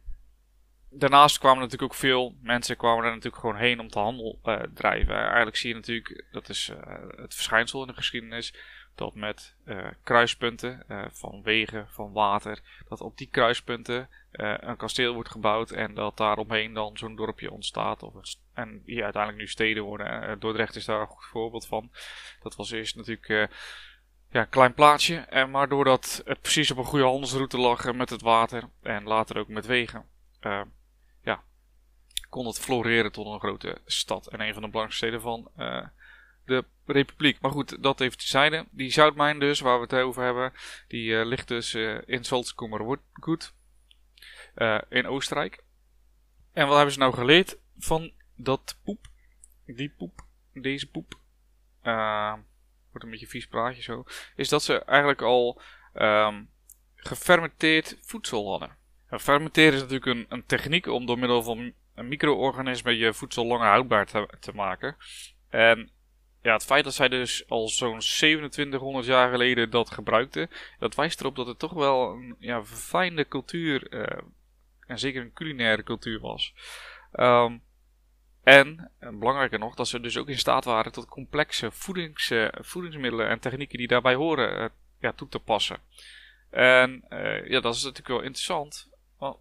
daarnaast 0.90 1.38
kwamen 1.38 1.58
natuurlijk 1.58 1.92
ook 1.92 1.98
veel 1.98 2.36
mensen 2.42 2.76
kwamen 2.76 3.04
er 3.04 3.10
natuurlijk 3.10 3.42
gewoon 3.42 3.56
heen 3.56 3.80
om 3.80 3.88
te 3.88 3.98
handel 3.98 4.40
uh, 4.44 4.60
drijven. 4.74 5.14
Eigenlijk 5.14 5.56
zie 5.56 5.68
je 5.68 5.74
natuurlijk, 5.74 6.26
dat 6.30 6.48
is 6.48 6.72
het 7.16 7.34
verschijnsel 7.34 7.80
in 7.80 7.86
de 7.86 7.94
geschiedenis, 7.94 8.54
dat 8.94 9.14
met 9.14 9.54
uh, 9.64 9.86
kruispunten 10.02 10.84
van 11.12 11.42
wegen, 11.42 11.88
van 11.88 12.12
water, 12.12 12.82
dat 12.88 13.00
op 13.00 13.16
die 13.16 13.28
kruispunten 13.30 14.08
een 14.30 14.76
kasteel 14.76 15.14
wordt 15.14 15.30
gebouwd 15.30 15.70
en 15.70 15.94
dat 15.94 16.16
daaromheen 16.16 16.72
dan 16.72 16.98
zo'n 16.98 17.16
dorpje 17.16 17.50
ontstaat. 17.50 18.02
Of 18.02 18.14
en 18.54 18.82
die 18.84 19.02
uiteindelijk 19.02 19.42
nu 19.42 19.48
steden 19.48 19.82
worden. 19.82 20.40
Dordrecht 20.40 20.76
is 20.76 20.84
daar 20.84 21.00
een 21.00 21.06
goed 21.06 21.24
voorbeeld 21.24 21.66
van. 21.66 21.90
Dat 22.42 22.56
was 22.56 22.70
eerst 22.70 22.96
natuurlijk 22.96 23.50
ja, 24.30 24.40
een 24.40 24.48
klein 24.48 24.74
plaatsje. 24.74 25.16
En 25.16 25.50
maar 25.50 25.68
doordat 25.68 26.22
het 26.24 26.40
precies 26.40 26.70
op 26.70 26.76
een 26.76 26.84
goede 26.84 27.04
handelsroute 27.04 27.58
lag 27.58 27.92
met 27.92 28.10
het 28.10 28.22
water 28.22 28.68
en 28.82 29.04
later 29.04 29.38
ook 29.38 29.48
met 29.48 29.66
wegen, 29.66 30.04
ja, 31.22 31.42
kon 32.28 32.46
het 32.46 32.60
floreren 32.60 33.12
tot 33.12 33.26
een 33.26 33.40
grote 33.40 33.80
stad 33.84 34.26
en 34.26 34.40
een 34.40 34.52
van 34.52 34.62
de 34.62 34.68
belangrijkste 34.68 35.06
steden 35.06 35.20
van 35.20 35.50
de 36.50 36.64
republiek. 36.86 37.40
Maar 37.40 37.50
goed, 37.50 37.82
dat 37.82 38.00
even 38.00 38.18
tezijde. 38.18 38.66
Die 38.70 38.90
zoutmijn 38.90 39.38
dus, 39.38 39.60
waar 39.60 39.76
we 39.76 39.82
het 39.82 39.94
over 39.94 40.22
hebben, 40.22 40.52
die 40.88 41.10
uh, 41.10 41.26
ligt 41.26 41.48
dus 41.48 41.74
in 42.06 42.24
Salzkammergut 42.24 43.00
in 44.88 45.06
Oostenrijk. 45.06 45.62
En 46.52 46.66
wat 46.66 46.76
hebben 46.76 46.92
ze 46.92 46.98
nou 46.98 47.14
geleerd 47.14 47.58
van 47.78 48.12
dat 48.36 48.78
poep? 48.84 49.06
Die 49.66 49.94
poep, 49.98 50.24
deze 50.52 50.90
poep 50.90 51.18
wordt 52.90 53.04
een 53.04 53.10
beetje 53.10 53.26
vies 53.26 53.46
praatje 53.46 53.82
zo, 53.82 54.04
is 54.36 54.48
dat 54.48 54.62
ze 54.62 54.84
eigenlijk 54.84 55.22
al 55.22 55.60
um, 55.94 56.50
gefermenteerd 56.94 57.96
voedsel 58.00 58.50
hadden. 58.50 58.76
fermenteren 59.08 59.74
is 59.74 59.80
natuurlijk 59.80 60.06
een, 60.06 60.26
een, 60.28 60.46
techniek 60.46 60.86
om 60.86 61.06
door 61.06 61.18
middel 61.18 61.42
van 61.42 61.72
een 61.94 62.08
micro-organisme 62.08 62.96
je 62.96 63.12
voedsel 63.12 63.46
langer 63.46 63.66
houdbaar 63.66 64.06
te, 64.06 64.28
te, 64.40 64.52
maken. 64.52 64.96
En 65.48 65.90
ja, 66.42 66.52
het 66.52 66.64
feit 66.64 66.84
dat 66.84 66.94
zij 66.94 67.08
dus 67.08 67.48
al 67.48 67.68
zo'n 67.68 67.98
2700 67.98 69.06
jaar 69.06 69.30
geleden 69.30 69.70
dat 69.70 69.90
gebruikten, 69.90 70.50
dat 70.78 70.94
wijst 70.94 71.20
erop 71.20 71.36
dat 71.36 71.46
het 71.46 71.58
toch 71.58 71.72
wel 71.72 72.10
een 72.10 72.36
ja, 72.38 72.64
verfijnde 72.64 73.28
cultuur, 73.28 73.92
uh, 73.92 74.22
en 74.86 74.98
zeker 74.98 75.22
een 75.22 75.32
culinaire 75.32 75.82
cultuur 75.82 76.20
was. 76.20 76.54
Um, 77.12 77.62
en, 78.42 78.90
belangrijker 78.98 79.58
nog, 79.58 79.74
dat 79.74 79.88
ze 79.88 80.00
dus 80.00 80.16
ook 80.16 80.28
in 80.28 80.38
staat 80.38 80.64
waren 80.64 80.92
tot 80.92 81.08
complexe 81.08 81.70
voedings, 81.70 82.30
uh, 82.30 82.48
voedingsmiddelen 82.52 83.28
en 83.28 83.38
technieken 83.38 83.78
die 83.78 83.88
daarbij 83.88 84.14
horen 84.14 84.62
uh, 84.62 84.68
ja, 85.00 85.12
toe 85.12 85.28
te 85.28 85.38
passen. 85.38 85.78
En 86.50 87.04
ja, 87.44 87.60
dat 87.60 87.74
is 87.74 87.82
natuurlijk 87.82 88.08
wel 88.08 88.20
interessant, 88.20 88.90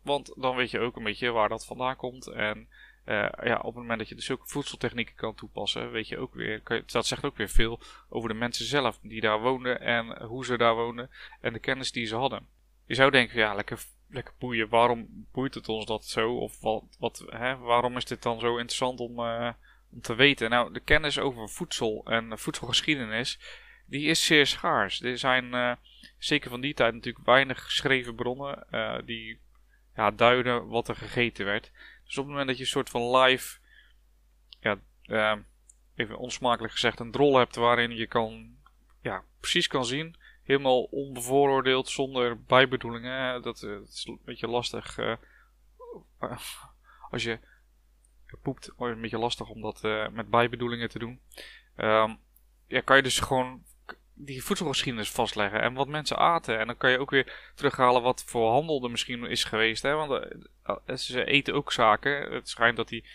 want 0.03 0.34
dan 0.36 0.56
weet 0.56 0.72
je 0.72 0.79
ook 0.79 0.96
een 0.96 1.03
beetje 1.03 1.32
waar 1.32 1.50
dat 1.50 1.65
vandaan 1.65 1.96
komt. 1.96 2.27
En 2.27 2.68
ja, 3.44 3.56
op 3.58 3.74
het 3.74 3.82
moment 3.82 4.00
dat 4.00 4.10
je 4.10 4.16
dus 4.16 4.32
ook 4.32 4.50
voedseltechnieken 4.50 5.16
kan 5.16 5.36
toepassen, 5.36 5.92
weet 5.92 6.08
je 6.08 6.18
ook 6.18 6.34
weer, 6.34 6.84
dat 6.86 7.06
zegt 7.06 7.25
ook 7.25 7.38
weer 7.38 7.50
veel 7.50 7.80
over 8.10 8.30
de 8.30 8.36
mensen 8.36 8.66
zelf 8.66 9.00
die 9.01 9.22
daar 9.22 9.39
woonden 9.39 9.82
en 9.82 10.24
hoe 10.24 10.46
ze 10.46 10.58
daar 10.58 10.75
woonden 10.75 11.10
en 11.42 11.54
de 11.54 11.60
kennis 11.60 11.92
die 11.92 12.06
ze 12.06 12.16
hadden. 12.16 12.48
Je 12.86 12.96
zou 12.96 13.12
denken, 13.12 13.39
ja, 13.39 13.54
lekker 13.54 13.80
lekker 14.10 14.34
boeien. 14.39 14.70
Waarom 14.70 15.28
boeit 15.32 15.54
het 15.54 15.70
ons 15.70 15.86
dat 15.86 16.06
zo? 16.06 16.36
Of 16.36 16.60
wat, 17.00 17.25
hè, 17.28 17.58
waarom 17.58 17.98
is 17.98 18.06
dit 18.06 18.24
dan 18.24 18.39
zo 18.39 18.58
interessant 18.58 19.00
om, 19.00 19.20
uh, 19.20 19.51
om 19.92 20.01
te 20.01 20.16
weten? 20.16 20.50
Nou, 20.50 20.74
de 20.74 20.80
kennis 20.80 21.20
over 21.20 21.50
voedsel 21.50 22.06
en 22.06 22.39
voedselgeschiedenis, 22.39 23.39
die 23.86 24.08
is 24.08 24.25
zeer 24.25 24.48
schaars. 24.48 25.01
Er 25.01 25.18
zijn 25.18 25.46
uh, 25.46 25.72
zeker 26.18 26.50
van 26.50 26.62
die 26.62 26.74
tijd 26.74 26.94
natuurlijk 26.94 27.25
weinig 27.25 27.63
geschreven 27.63 28.16
bronnen 28.16 28.66
die 29.06 29.39
ja, 29.96 30.12
duiden 30.12 30.68
wat 30.68 30.88
er 30.88 30.96
gegeten 30.96 31.46
werd. 31.46 31.72
Dus 32.10 32.18
op 32.18 32.24
het 32.24 32.32
moment 32.32 32.48
dat 32.48 32.58
je 32.58 32.63
een 32.63 32.70
soort 32.70 32.89
van 32.89 33.18
live, 33.18 33.60
ja, 34.60 34.80
uh, 35.04 35.36
even 35.96 36.18
onsmakelijk 36.18 36.74
gezegd, 36.74 37.00
een 37.00 37.12
drol 37.12 37.38
hebt 37.38 37.56
waarin 37.56 37.92
je 37.92 38.08
kan, 38.08 38.58
ja, 39.01 39.24
precies 39.39 39.68
kan 39.68 39.86
zien, 39.86 40.16
helemaal 40.44 40.84
onbevooroordeeld, 40.84 41.89
zonder 41.89 42.44
bijbedoelingen. 42.44 43.42
Dat, 43.42 43.60
dat 43.60 43.88
is 43.88 44.06
een 44.06 44.20
beetje 44.25 44.48
lastig. 44.48 45.00
als 47.12 47.24
je 47.24 47.39
poept, 48.42 48.63
is 48.68 48.74
het 48.78 48.88
een 48.88 49.01
beetje 49.01 49.18
lastig 49.18 49.50
om 49.50 49.62
dat 49.62 49.82
met 50.12 50.30
bijbedoelingen 50.30 50.89
te 50.89 51.00
doen. 51.00 51.22
Um, 51.75 52.20
ja, 52.68 52.82
kan 52.82 52.96
je 52.96 53.04
dus 53.04 53.20
gewoon 53.20 53.63
die 54.22 54.44
voedselgeschiedenis 54.44 55.12
vastleggen 55.12 55.62
en 55.62 55.74
wat 55.74 55.88
mensen 55.88 56.18
aten. 56.18 56.60
En 56.60 56.68
dan 56.68 56.78
kan 56.78 56.92
je 56.92 57.00
ook 57.00 57.10
weer 57.10 57.52
terughalen 57.56 58.02
wat 58.02 58.24
voor 58.24 58.52
handel 58.52 58.84
er 58.84 58.92
misschien 58.92 59.26
is 59.26 59.44
geweest. 59.44 59.82
Hè? 59.82 59.94
Want 59.94 60.28
uh, 60.66 60.96
ze 60.96 61.26
eten 61.26 61.54
ook 61.54 61.72
zaken. 61.72 62.32
Het 62.32 62.50
schijnt 62.50 62.78
dat 62.78 62.88
die, 62.88 63.06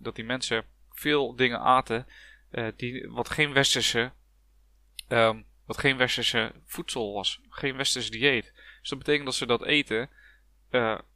dat 0.00 0.14
die 0.14 0.24
mensen 0.24 0.64
veel 0.90 1.36
dingen 1.36 1.60
aten 1.60 2.06
uh, 2.52 2.66
die, 2.76 3.08
wat 3.10 3.30
geen 3.30 3.52
westerse, 3.52 4.12
um, 5.08 5.44
wat 5.66 5.78
geen 5.78 5.96
westerse 5.96 6.52
voedsel 6.66 7.12
was. 7.12 7.40
Geen 7.48 7.76
westers 7.76 8.10
dieet. 8.10 8.52
Dus 8.80 8.88
dat 8.88 8.98
betekent 8.98 9.24
dat 9.24 9.34
ze 9.34 9.46
dat 9.46 9.64
eten 9.64 10.10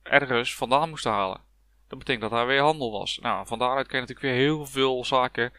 ergens 0.02 0.54
vandaan 0.54 0.88
moesten 0.88 1.10
halen. 1.10 1.40
Dat 1.88 1.98
betekent 1.98 2.22
dat 2.22 2.30
daar 2.30 2.46
weer 2.46 2.60
handel 2.60 2.92
was. 2.92 3.18
Nou, 3.18 3.46
van 3.46 3.58
daaruit 3.58 3.86
kan 3.86 4.00
je 4.00 4.06
natuurlijk 4.06 4.34
weer 4.34 4.46
heel 4.46 4.66
veel 4.66 5.04
zaken 5.04 5.52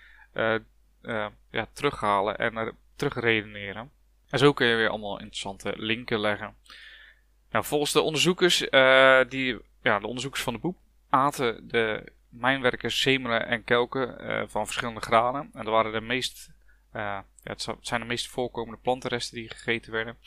ja, 1.51 1.67
terughalen 1.73 2.37
en 2.37 2.53
terugredeneren. 2.95 3.91
En 4.29 4.39
zo 4.39 4.53
kun 4.53 4.67
je 4.67 4.75
weer 4.75 4.89
allemaal 4.89 5.19
interessante 5.19 5.73
linken 5.75 6.19
leggen. 6.19 6.55
Nou, 7.51 7.65
volgens 7.65 7.91
de 7.91 8.01
onderzoekers, 8.01 8.61
uh, 8.61 9.19
die, 9.29 9.57
ja, 9.81 9.99
de 9.99 10.07
onderzoekers 10.07 10.43
van 10.43 10.53
de 10.53 10.59
boep, 10.59 10.77
aten 11.09 11.67
de 11.67 12.11
mijnwerkers 12.29 13.01
semelen 13.01 13.47
en 13.47 13.63
kelken 13.63 14.17
uh, 14.21 14.43
van 14.47 14.65
verschillende 14.65 15.01
graden. 15.01 15.41
En 15.41 15.63
dat 15.63 15.73
waren 15.73 15.91
de 15.91 16.01
meest, 16.01 16.49
uh, 16.93 17.01
ja, 17.01 17.25
het 17.43 17.67
zijn 17.81 18.01
de 18.01 18.07
meest 18.07 18.27
voorkomende 18.27 18.79
plantenresten 18.81 19.37
die 19.37 19.49
gegeten 19.49 19.91
werden. 19.91 20.17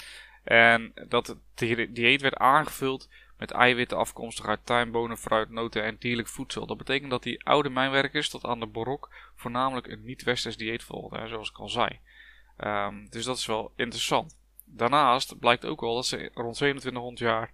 En 0.44 0.92
dat 1.08 1.36
dieet 1.54 2.20
werd 2.20 2.36
aangevuld 2.36 3.08
met 3.38 3.50
eiwitten 3.50 3.96
afkomstig 3.96 4.46
uit 4.46 4.66
tuinbonen, 4.66 5.16
fruit, 5.16 5.50
noten 5.50 5.82
en 5.82 5.96
dierlijk 5.98 6.28
voedsel. 6.28 6.66
Dat 6.66 6.76
betekent 6.76 7.10
dat 7.10 7.22
die 7.22 7.44
oude 7.44 7.70
mijnwerkers 7.70 8.28
tot 8.28 8.44
aan 8.44 8.60
de 8.60 8.66
barok 8.66 9.14
voornamelijk 9.34 9.86
een 9.86 10.04
niet-westers 10.04 10.56
dieet 10.56 10.82
volgden, 10.82 11.28
zoals 11.28 11.50
ik 11.50 11.58
al 11.58 11.68
zei. 11.68 12.00
Um, 12.64 13.08
dus 13.10 13.24
dat 13.24 13.36
is 13.36 13.46
wel 13.46 13.72
interessant. 13.76 14.38
Daarnaast 14.64 15.38
blijkt 15.38 15.64
ook 15.64 15.80
wel 15.80 15.94
dat 15.94 16.06
ze 16.06 16.30
rond 16.34 16.56
2700 16.56 17.18
jaar 17.18 17.52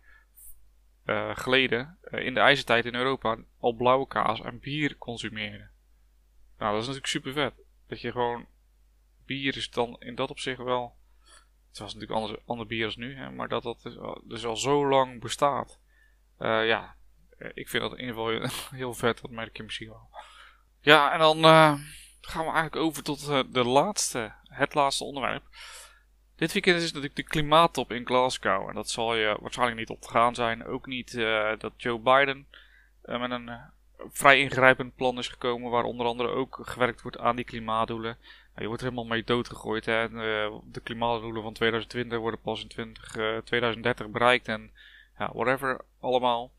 uh, 1.05 1.37
geleden 1.37 1.99
uh, 2.03 2.27
in 2.27 2.35
de 2.35 2.41
ijzertijd 2.41 2.85
in 2.85 2.95
Europa 2.95 3.39
al 3.59 3.73
blauwe 3.73 4.07
kaas 4.07 4.41
en 4.41 4.61
bier 4.61 4.97
consumeerden. 4.99 5.71
Nou, 6.59 6.73
dat 6.73 6.81
is 6.81 6.87
natuurlijk 6.87 7.07
super 7.07 7.33
vet. 7.33 7.55
Dat 7.87 8.01
je 8.01 8.11
gewoon 8.11 8.47
bier 9.27 9.57
is 9.57 9.71
dan 9.71 9.97
in 9.99 10.15
dat 10.15 10.31
opzicht 10.31 10.63
wel. 10.63 10.97
Het 11.69 11.79
was 11.79 11.95
natuurlijk 11.95 12.21
anders, 12.21 12.43
ander 12.47 12.67
bier 12.67 12.85
als 12.85 12.97
nu, 12.97 13.17
hè, 13.17 13.31
maar 13.31 13.49
dat 13.49 13.63
dat 13.63 13.83
dus, 13.83 13.97
dus 14.25 14.45
al 14.45 14.57
zo 14.57 14.89
lang 14.89 15.21
bestaat. 15.21 15.79
Uh, 16.39 16.67
ja, 16.67 16.97
ik 17.55 17.69
vind 17.69 17.83
dat 17.83 17.93
in 17.93 18.07
ieder 18.07 18.15
geval 18.15 18.49
heel 18.79 18.95
vet, 18.95 19.21
dat 19.21 19.31
merk 19.31 19.57
je 19.57 19.63
misschien 19.63 19.89
wel. 19.89 20.09
Ja, 20.81 21.13
en 21.13 21.19
dan 21.19 21.45
gaan 22.27 22.45
we 22.45 22.53
eigenlijk 22.53 22.77
over 22.87 23.03
tot 23.03 23.27
de 23.55 23.65
laatste 23.65 24.33
het 24.55 24.75
laatste 24.75 25.05
onderwerp. 25.05 25.43
Dit 26.37 26.53
weekend 26.53 26.77
is 26.77 26.87
natuurlijk 26.87 27.17
de 27.17 27.23
klimaattop 27.23 27.93
in 27.93 28.07
Glasgow. 28.07 28.69
En 28.69 28.75
dat 28.75 28.91
zal 28.91 29.15
je 29.15 29.37
waarschijnlijk 29.41 29.79
niet 29.79 29.91
opgegaan 29.91 30.35
zijn. 30.35 30.67
Ook 30.67 30.87
niet 30.87 31.13
uh, 31.13 31.51
dat 31.59 31.73
Joe 31.77 31.99
Biden 31.99 32.47
uh, 33.05 33.21
met 33.21 33.31
een 33.31 33.51
vrij 34.13 34.41
ingrijpend 34.41 34.95
plan 34.95 35.19
is 35.19 35.29
gekomen. 35.29 35.71
Waar 35.71 35.85
onder 35.85 36.07
andere 36.07 36.29
ook 36.29 36.59
gewerkt 36.63 37.03
wordt 37.03 37.19
aan 37.19 37.37
die 37.37 37.45
klimaatdoelen. 37.45 38.17
Nou, 38.21 38.61
je 38.61 38.67
wordt 38.67 38.83
er 38.83 38.89
helemaal 38.89 39.11
mee 39.11 39.25
doodgegooid. 39.25 39.87
Hè. 39.87 40.09
de 40.65 40.81
klimaatdoelen 40.83 41.43
van 41.43 41.53
2020 41.53 42.19
worden 42.19 42.41
pas 42.41 42.63
in 42.63 42.69
20, 42.69 43.17
2030 43.45 44.09
bereikt. 44.09 44.49
En 44.49 44.71
ja, 45.19 45.31
whatever 45.33 45.81
allemaal. 46.01 46.53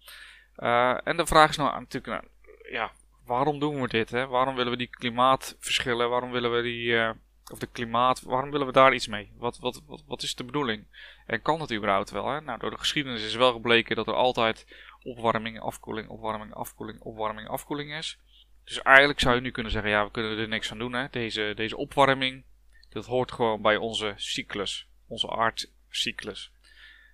en 1.03 1.17
de 1.17 1.25
vraag 1.25 1.49
is 1.49 1.57
nou 1.57 1.79
natuurlijk, 1.79 2.05
nou, 2.05 2.23
ja, 2.71 2.91
waarom 3.25 3.59
doen 3.59 3.81
we 3.81 3.87
dit? 3.87 4.09
Hè? 4.09 4.27
Waarom 4.27 4.55
willen 4.55 4.71
we 4.71 4.77
die 4.77 4.87
klimaatverschillen? 4.87 6.09
Waarom 6.09 6.31
willen 6.31 6.55
we 6.55 6.61
die 6.61 7.13
of 7.51 7.59
de 7.59 7.67
klimaat, 7.67 8.21
waarom 8.21 8.51
willen 8.51 8.67
we 8.67 8.73
daar 8.73 8.93
iets 8.93 9.07
mee? 9.07 9.31
Wat, 9.37 9.57
wat, 9.59 9.81
wat, 10.07 10.23
is 10.23 10.35
de 10.35 10.43
bedoeling? 10.43 10.85
En 11.25 11.41
kan 11.41 11.61
het 11.61 11.73
überhaupt 11.73 12.09
wel? 12.09 12.29
Hè? 12.29 12.41
Nou, 12.41 12.59
door 12.59 12.69
de 12.69 12.77
geschiedenis 12.77 13.23
is 13.23 13.35
wel 13.35 13.51
gebleken 13.51 13.95
dat 13.95 14.07
er 14.07 14.13
altijd 14.13 14.67
opwarming, 15.03 15.59
afkoeling, 15.59 16.09
opwarming, 16.09 16.53
afkoeling, 16.53 17.01
opwarming, 17.01 17.47
afkoeling 17.47 17.93
is. 17.93 18.19
Dus 18.63 18.81
eigenlijk 18.81 19.19
zou 19.19 19.35
je 19.35 19.41
nu 19.41 19.51
kunnen 19.51 19.71
zeggen, 19.71 19.91
ja, 19.91 20.05
we 20.05 20.11
kunnen 20.11 20.37
er 20.37 20.47
niks 20.47 20.71
aan 20.71 20.77
doen. 20.77 20.93
Hè? 20.93 21.07
Deze, 21.09 21.53
deze 21.55 21.77
opwarming, 21.77 22.43
dat 22.89 23.05
hoort 23.05 23.31
gewoon 23.31 23.61
bij 23.61 23.77
onze 23.77 24.13
cyclus, 24.15 24.87
onze 25.07 25.29
aardcyclus. 25.29 26.51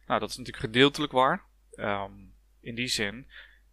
Nou, 0.07 0.19
dat 0.19 0.29
is 0.29 0.37
natuurlijk 0.37 0.65
gedeeltelijk 0.65 1.11
waar. 1.11 1.43
Um, 1.75 2.33
in 2.59 2.75
die 2.75 2.87
zin 2.87 3.27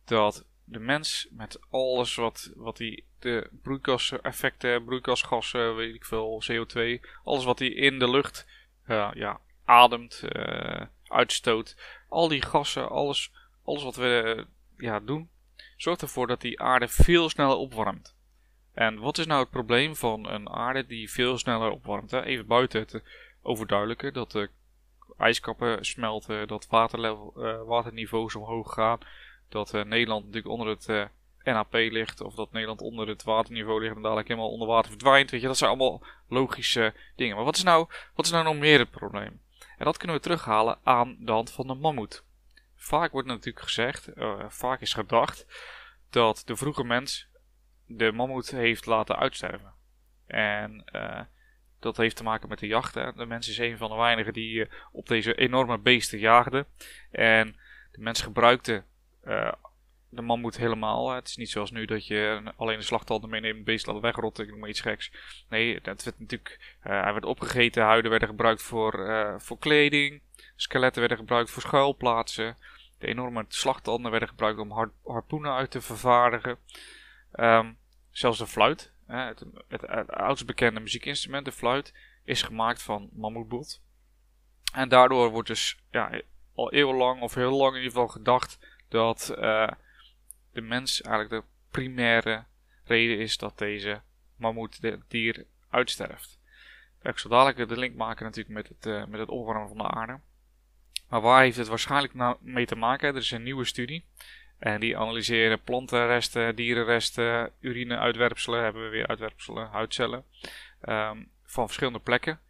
dat 0.04 0.46
de 0.70 0.78
mens 0.78 1.28
met 1.30 1.60
alles 1.70 2.14
wat, 2.14 2.52
wat 2.56 2.76
die, 2.76 3.04
de 3.18 3.50
broeikaseffecten, 3.62 4.84
broeikasgassen, 4.84 5.76
weet 5.76 5.94
ik 5.94 6.04
veel, 6.04 6.42
CO2, 6.52 7.00
alles 7.24 7.44
wat 7.44 7.58
hij 7.58 7.68
in 7.68 7.98
de 7.98 8.10
lucht 8.10 8.46
uh, 8.86 9.10
ja, 9.14 9.40
ademt, 9.64 10.22
uh, 10.36 10.80
uitstoot, 11.06 11.76
al 12.08 12.28
die 12.28 12.42
gassen, 12.42 12.88
alles, 12.88 13.32
alles 13.64 13.82
wat 13.82 13.96
we 13.96 14.34
uh, 14.36 14.44
ja, 14.76 15.00
doen, 15.00 15.30
zorgt 15.76 16.02
ervoor 16.02 16.26
dat 16.26 16.40
die 16.40 16.60
aarde 16.60 16.88
veel 16.88 17.28
sneller 17.28 17.56
opwarmt. 17.56 18.16
En 18.72 18.98
wat 18.98 19.18
is 19.18 19.26
nou 19.26 19.40
het 19.40 19.50
probleem 19.50 19.96
van 19.96 20.28
een 20.28 20.48
aarde 20.48 20.86
die 20.86 21.10
veel 21.10 21.38
sneller 21.38 21.70
opwarmt? 21.70 22.12
Even 22.12 22.46
buiten 22.46 22.80
het 22.80 23.02
overduidelijke, 23.42 24.12
dat 24.12 24.32
de 24.32 24.50
ijskappen 25.16 25.84
smelten, 25.84 26.48
dat 26.48 26.66
waterlevel, 26.66 27.32
waterniveaus 27.66 28.34
omhoog 28.34 28.72
gaan, 28.72 28.98
dat 29.48 29.74
uh, 29.74 29.84
Nederland 29.84 30.24
natuurlijk 30.24 30.52
onder 30.52 30.68
het 30.68 30.88
uh, 30.88 31.04
NAP 31.44 31.72
ligt. 31.72 32.20
Of 32.20 32.34
dat 32.34 32.52
Nederland 32.52 32.80
onder 32.80 33.08
het 33.08 33.22
waterniveau 33.22 33.80
ligt 33.80 33.96
en 33.96 34.02
dadelijk 34.02 34.28
helemaal 34.28 34.50
onder 34.50 34.68
water 34.68 34.90
verdwijnt. 34.90 35.30
Weet 35.30 35.40
je, 35.40 35.46
dat 35.46 35.56
zijn 35.56 35.70
allemaal 35.70 36.04
logische 36.28 36.94
dingen. 37.16 37.36
Maar 37.36 37.44
wat 37.44 37.56
is 37.56 37.62
nou, 37.62 37.88
wat 38.14 38.24
is 38.24 38.30
nou 38.30 38.44
nog 38.44 38.56
meer 38.56 38.78
het 38.78 38.90
probleem? 38.90 39.40
En 39.78 39.84
dat 39.84 39.96
kunnen 39.96 40.16
we 40.16 40.22
terughalen 40.22 40.78
aan 40.82 41.16
de 41.20 41.32
hand 41.32 41.52
van 41.52 41.66
de 41.66 41.74
mammoet. 41.74 42.24
Vaak 42.76 43.12
wordt 43.12 43.28
natuurlijk 43.28 43.64
gezegd, 43.64 44.16
uh, 44.16 44.44
vaak 44.48 44.80
is 44.80 44.92
gedacht, 44.92 45.46
dat 46.10 46.42
de 46.44 46.56
vroege 46.56 46.84
mens 46.84 47.28
de 47.86 48.12
mammoet 48.12 48.50
heeft 48.50 48.86
laten 48.86 49.16
uitsterven. 49.16 49.72
En 50.26 50.84
dat 51.80 51.96
heeft 51.96 52.16
te 52.16 52.22
maken 52.22 52.48
met 52.48 52.58
de 52.58 52.66
jacht. 52.66 52.94
Hè. 52.94 53.12
De 53.12 53.26
mens 53.26 53.48
is 53.48 53.58
een 53.58 53.76
van 53.76 53.90
de 53.90 53.96
weinigen 53.96 54.32
die 54.32 54.68
op 54.92 55.08
deze 55.08 55.34
enorme 55.34 55.78
beesten 55.78 56.18
jaagden. 56.18 56.66
En 57.10 57.56
de 57.92 58.00
mens 58.00 58.22
gebruikte 58.22 58.84
uh, 59.28 59.52
de 60.08 60.22
mammoet 60.22 60.56
helemaal. 60.56 61.10
Het 61.10 61.28
is 61.28 61.36
niet 61.36 61.50
zoals 61.50 61.70
nu 61.70 61.84
dat 61.84 62.06
je 62.06 62.52
alleen 62.56 62.78
de 62.78 62.84
slagtanden 62.84 63.30
meeneemt, 63.30 63.64
beest 63.64 63.86
laat 63.86 64.00
wegrotten, 64.00 64.44
ik 64.44 64.50
noem 64.50 64.66
iets 64.66 64.80
geks. 64.80 65.12
Nee, 65.48 65.80
dat 65.80 66.04
werd 66.04 66.20
natuurlijk, 66.20 66.76
uh, 66.86 67.02
hij 67.02 67.12
werd 67.12 67.24
opgegeten, 67.24 67.82
huiden 67.82 68.10
werden 68.10 68.28
gebruikt 68.28 68.62
voor, 68.62 69.08
uh, 69.08 69.34
voor 69.38 69.58
kleding, 69.58 70.22
skeletten 70.56 71.00
werden 71.00 71.18
gebruikt 71.18 71.50
voor 71.50 71.62
schuilplaatsen. 71.62 72.56
De 72.98 73.06
enorme 73.06 73.44
slagtanden 73.48 74.10
werden 74.10 74.28
gebruikt 74.28 74.58
om 74.58 74.70
har 74.70 74.92
harpoenen 75.04 75.52
uit 75.52 75.70
te 75.70 75.80
vervaardigen. 75.80 76.58
Um, 77.32 77.78
zelfs 78.10 78.38
de 78.38 78.46
fluit, 78.46 78.92
het, 79.06 79.44
het, 79.68 79.80
het, 79.80 80.10
oudst 80.10 80.46
bekende 80.46 80.80
muziekinstrument, 80.80 81.44
de 81.44 81.52
fluit, 81.52 81.94
is 82.24 82.42
gemaakt 82.42 82.82
van 82.82 83.08
mammoetbot. 83.12 83.82
En 84.72 84.88
daardoor 84.88 85.30
wordt 85.30 85.48
dus 85.48 85.78
ja, 85.90 86.20
al 86.54 86.72
eeuwenlang, 86.72 87.20
of 87.20 87.34
heel 87.34 87.56
lang 87.56 87.70
in 87.70 87.82
ieder 87.82 87.92
geval, 87.92 88.08
gedacht 88.08 88.58
dat 88.88 89.34
uh, 89.38 89.68
de 90.52 90.60
mens 90.60 91.02
eigenlijk 91.02 91.44
de 91.44 91.50
primaire 91.70 92.44
reden 92.84 93.18
is 93.18 93.36
dat 93.36 93.58
deze 93.58 94.00
mammoet 94.36 94.80
de 94.80 94.98
dier 95.08 95.46
uitsterft. 95.70 96.38
Ik 97.02 97.18
zal 97.18 97.30
dadelijk 97.30 97.68
de 97.68 97.78
link 97.78 97.94
maken 97.94 98.24
natuurlijk 98.24 98.54
met 98.54 98.68
het, 98.68 98.86
uh, 98.86 99.04
met 99.06 99.20
het 99.20 99.28
opwarmen 99.28 99.68
van 99.68 99.76
de 99.76 99.90
aarde. 99.90 100.20
Maar 101.08 101.20
waar 101.20 101.42
heeft 101.42 101.56
het 101.56 101.68
waarschijnlijk 101.68 102.14
nou 102.14 102.36
mee 102.40 102.66
te 102.66 102.76
maken? 102.76 103.08
Er 103.08 103.16
is 103.16 103.30
een 103.30 103.42
nieuwe 103.42 103.64
studie. 103.64 104.04
En 104.58 104.80
die 104.80 104.98
analyseren 104.98 105.62
plantenresten, 105.62 106.56
dierenresten, 106.56 107.52
urine-uitwerpselen, 107.60 108.62
hebben 108.62 108.82
we 108.82 108.88
weer 108.88 109.06
uitwerpselen, 109.06 109.68
huidcellen. 109.68 110.24
Um, 110.88 111.30
van 111.42 111.66
verschillende 111.66 111.98
plekken. 111.98 112.40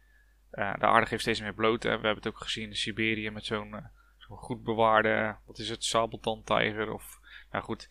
Uh, 0.51 0.73
de 0.73 0.85
aarde 0.85 1.07
geeft 1.07 1.21
steeds 1.21 1.41
meer 1.41 1.53
bloot. 1.53 1.83
Hè. 1.83 1.89
We 1.89 2.05
hebben 2.05 2.23
het 2.23 2.27
ook 2.27 2.41
gezien 2.41 2.69
in 2.69 2.75
Siberië 2.75 3.29
met 3.29 3.45
zo'n 3.45 3.89
goed 4.37 4.63
bewaarde, 4.63 5.35
wat 5.45 5.59
is 5.59 5.69
het, 5.69 5.83
sabeltandtijger 5.83 6.93
of, 6.93 7.19
nou 7.51 7.63
goed, 7.63 7.89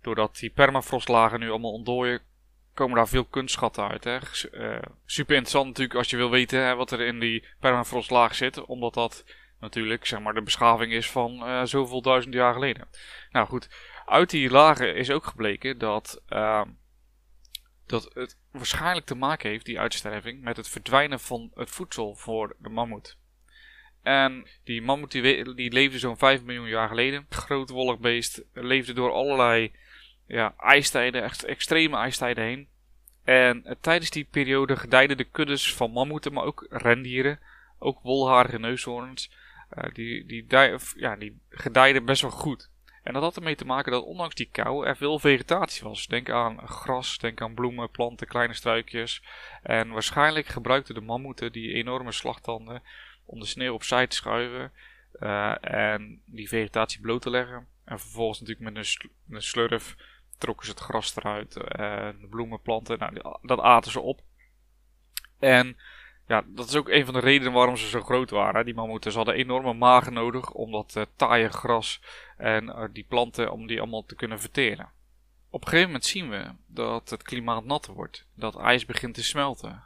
doordat 0.00 0.36
die 0.36 0.50
permafrostlagen 0.50 1.40
nu 1.40 1.50
allemaal 1.50 1.72
ontdooien, 1.72 2.20
komen 2.74 2.96
daar 2.96 3.08
veel 3.08 3.24
kunstschatten 3.24 3.88
uit. 3.88 4.04
Hè. 4.04 4.16
Uh, 4.16 4.82
super 5.04 5.34
interessant 5.34 5.66
natuurlijk 5.66 5.98
als 5.98 6.10
je 6.10 6.16
wil 6.16 6.30
weten 6.30 6.64
hè, 6.64 6.74
wat 6.74 6.90
er 6.90 7.00
in 7.00 7.20
die 7.20 7.44
permafrostlaag 7.60 8.34
zit. 8.34 8.64
Omdat 8.64 8.94
dat 8.94 9.24
natuurlijk 9.60 10.06
zeg 10.06 10.20
maar, 10.20 10.34
de 10.34 10.42
beschaving 10.42 10.92
is 10.92 11.10
van 11.10 11.48
uh, 11.48 11.64
zoveel 11.64 12.02
duizend 12.02 12.34
jaar 12.34 12.52
geleden. 12.52 12.88
Nou 13.30 13.46
goed, 13.46 13.68
uit 14.06 14.30
die 14.30 14.50
lagen 14.50 14.96
is 14.96 15.10
ook 15.10 15.24
gebleken 15.24 15.78
dat, 15.78 16.22
uh, 16.28 16.62
dat 17.86 18.10
het 18.14 18.38
waarschijnlijk 18.50 19.06
te 19.06 19.14
maken 19.14 19.50
heeft, 19.50 19.64
die 19.64 19.80
uitsterving, 19.80 20.42
met 20.42 20.56
het 20.56 20.68
verdwijnen 20.68 21.20
van 21.20 21.50
het 21.54 21.70
voedsel 21.70 22.14
voor 22.14 22.56
de 22.58 22.68
mammoet. 22.68 23.18
En 24.02 24.46
die 24.64 24.82
mammoet 24.82 25.12
die, 25.12 25.72
leefde 25.72 25.98
zo'n 25.98 26.18
5 26.18 26.42
miljoen 26.42 26.68
jaar 26.68 26.88
geleden. 26.88 27.26
Groot 27.28 27.70
wollig 27.70 27.98
beest. 27.98 28.44
Leefde 28.52 28.92
door 28.92 29.12
allerlei 29.12 29.72
ja, 30.26 30.54
ijstijden, 30.58 31.22
echt 31.22 31.44
extreme 31.44 31.96
ijstijden 31.96 32.44
heen. 32.44 32.68
En 33.24 33.62
uh, 33.66 33.72
tijdens 33.80 34.10
die 34.10 34.28
periode 34.30 34.76
gedijden 34.76 35.16
de 35.16 35.24
kuddes 35.24 35.74
van 35.74 35.90
mammoeten, 35.90 36.32
maar 36.32 36.44
ook 36.44 36.66
rendieren, 36.70 37.40
ook 37.78 38.00
wolharige 38.02 38.58
neushoorns, 38.58 39.30
uh, 39.78 39.84
die, 39.92 40.26
die, 40.26 40.46
ja, 40.96 41.16
die 41.16 41.40
gedijden 41.50 42.04
best 42.04 42.22
wel 42.22 42.30
goed. 42.30 42.70
En 43.02 43.12
dat 43.12 43.22
had 43.22 43.36
ermee 43.36 43.54
te 43.54 43.64
maken 43.64 43.92
dat 43.92 44.04
ondanks 44.04 44.34
die 44.34 44.48
kou 44.52 44.86
er 44.86 44.96
veel 44.96 45.18
vegetatie 45.18 45.82
was. 45.82 46.06
Denk 46.06 46.30
aan 46.30 46.68
gras, 46.68 47.18
denk 47.18 47.40
aan 47.40 47.54
bloemen, 47.54 47.90
planten, 47.90 48.26
kleine 48.26 48.54
struikjes. 48.54 49.22
En 49.62 49.90
waarschijnlijk 49.90 50.46
gebruikten 50.46 50.94
de 50.94 51.00
mammoeten 51.00 51.52
die 51.52 51.72
enorme 51.72 52.12
slagtanden 52.12 52.82
om 53.28 53.40
de 53.40 53.46
sneeuw 53.46 53.74
opzij 53.74 54.06
te 54.06 54.16
schuiven 54.16 54.72
uh, 55.20 55.54
en 55.60 56.22
die 56.24 56.48
vegetatie 56.48 57.00
bloot 57.00 57.22
te 57.22 57.30
leggen. 57.30 57.66
En 57.84 58.00
vervolgens 58.00 58.40
natuurlijk 58.40 58.74
met 58.74 58.86
een, 58.86 59.10
een 59.34 59.42
slurf 59.42 59.96
trokken 60.38 60.66
ze 60.66 60.72
het 60.72 60.80
gras 60.80 61.16
eruit, 61.16 61.56
uh, 61.56 61.62
de 62.20 62.26
bloemen, 62.30 62.60
planten, 62.60 62.98
nou, 62.98 63.38
dat 63.42 63.60
aten 63.60 63.90
ze 63.90 64.00
op. 64.00 64.20
En 65.38 65.76
ja, 66.26 66.44
dat 66.46 66.68
is 66.68 66.76
ook 66.76 66.88
een 66.88 67.04
van 67.04 67.14
de 67.14 67.20
redenen 67.20 67.52
waarom 67.52 67.76
ze 67.76 67.88
zo 67.88 68.02
groot 68.02 68.30
waren. 68.30 68.64
Die 68.64 68.74
mammoeten. 68.74 69.10
Ze 69.10 69.16
hadden 69.16 69.34
enorme 69.34 69.72
magen 69.72 70.12
nodig 70.12 70.50
om 70.50 70.72
dat 70.72 70.94
uh, 70.96 71.02
taaie 71.16 71.48
gras 71.48 72.02
en 72.36 72.90
die 72.92 73.04
planten, 73.08 73.52
om 73.52 73.66
die 73.66 73.80
allemaal 73.80 74.04
te 74.04 74.14
kunnen 74.14 74.40
verteren. 74.40 74.90
Op 75.50 75.60
een 75.60 75.68
gegeven 75.68 75.90
moment 75.90 76.04
zien 76.04 76.28
we 76.30 76.50
dat 76.66 77.10
het 77.10 77.22
klimaat 77.22 77.64
natter 77.64 77.94
wordt. 77.94 78.26
Dat 78.34 78.56
ijs 78.56 78.86
begint 78.86 79.14
te 79.14 79.24
smelten. 79.24 79.82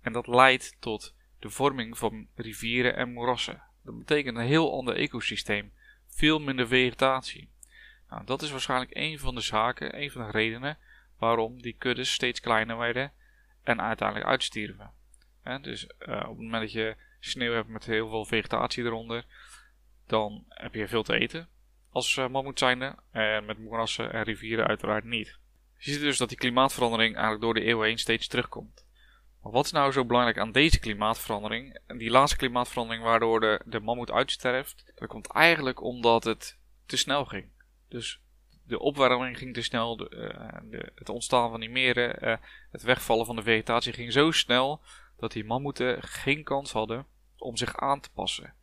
en 0.00 0.12
dat 0.12 0.26
leidt 0.26 0.76
tot 0.80 1.14
de 1.38 1.50
vorming 1.50 1.98
van 1.98 2.28
rivieren 2.34 2.96
en 2.96 3.12
moerassen. 3.12 3.62
Dat 3.84 3.98
betekent 3.98 4.36
een 4.36 4.46
heel 4.46 4.72
ander 4.72 4.96
ecosysteem, 4.96 5.72
veel 6.06 6.38
minder 6.38 6.66
vegetatie. 6.66 7.50
Nou, 8.10 8.24
dat 8.24 8.42
is 8.42 8.50
waarschijnlijk 8.50 8.90
een 8.94 9.18
van 9.18 9.34
de 9.34 9.40
zaken, 9.40 10.00
een 10.00 10.10
van 10.10 10.26
de 10.26 10.30
redenen 10.30 10.78
waarom 11.18 11.62
die 11.62 11.76
kuddes 11.78 12.12
steeds 12.12 12.40
kleiner 12.40 12.76
werden 12.76 13.12
en 13.62 13.80
uiteindelijk 13.80 14.28
uitstierven. 14.28 14.90
dus 15.60 15.84
uh, 15.84 16.16
op 16.16 16.36
het 16.36 16.38
moment 16.38 16.62
dat 16.62 16.72
je 16.72 16.96
sneeuw 17.20 17.52
hebt 17.52 17.68
met 17.68 17.84
heel 17.84 18.08
veel 18.08 18.24
vegetatie 18.24 18.84
eronder, 18.84 19.24
dan 20.06 20.44
heb 20.48 20.74
je 20.74 20.88
veel 20.88 21.02
te 21.02 21.18
eten 21.18 21.48
als 21.90 22.16
uh, 22.16 22.28
mammoet 22.28 22.58
zijnde. 22.58 22.94
En 23.10 23.44
met 23.44 23.58
moerassen 23.58 24.12
en 24.12 24.22
rivieren 24.22 24.66
uiteraard 24.66 25.04
niet. 25.04 25.38
Je 25.78 25.92
ziet 25.92 26.00
dus 26.00 26.18
dat 26.18 26.28
die 26.28 26.38
klimaatverandering 26.38 27.14
eigenlijk 27.14 27.42
door 27.42 27.54
de 27.54 27.62
eeuwen 27.62 27.86
heen 27.86 27.98
steeds 27.98 28.26
terugkomt. 28.26 28.86
Maar 29.42 29.52
wat 29.52 29.64
is 29.64 29.72
nou 29.72 29.92
zo 29.92 30.04
belangrijk 30.04 30.38
aan 30.38 30.52
deze 30.52 30.78
klimaatverandering? 30.78 31.78
En 31.86 31.98
die 31.98 32.10
laatste 32.10 32.36
klimaatverandering 32.36 33.04
waardoor 33.04 33.40
de, 33.40 33.60
de 33.64 33.80
mammoet 33.80 34.10
uitsterft, 34.10 34.92
dat 34.94 35.08
komt 35.08 35.26
eigenlijk 35.26 35.82
omdat 35.82 36.24
het 36.24 36.58
te 36.86 36.96
snel 36.96 37.24
ging. 37.24 37.48
Dus 37.88 38.20
de 38.68 38.78
opwarming 38.78 39.38
ging 39.38 39.54
te 39.54 39.62
snel, 39.62 39.96
de, 39.96 40.08
de, 40.70 40.92
het 40.94 41.08
ontstaan 41.08 41.50
van 41.50 41.60
die 41.60 41.70
meren, 41.70 42.28
uh, 42.28 42.36
het 42.70 42.82
wegvallen 42.82 43.26
van 43.26 43.36
de 43.36 43.42
vegetatie 43.42 43.92
ging 43.92 44.12
zo 44.12 44.30
snel 44.30 44.80
dat 45.16 45.32
die 45.32 45.44
mammoeten 45.44 46.02
geen 46.02 46.44
kans 46.44 46.72
hadden 46.72 47.06
om 47.36 47.56
zich 47.56 47.76
aan 47.76 48.00
te 48.00 48.10
passen. 48.10 48.54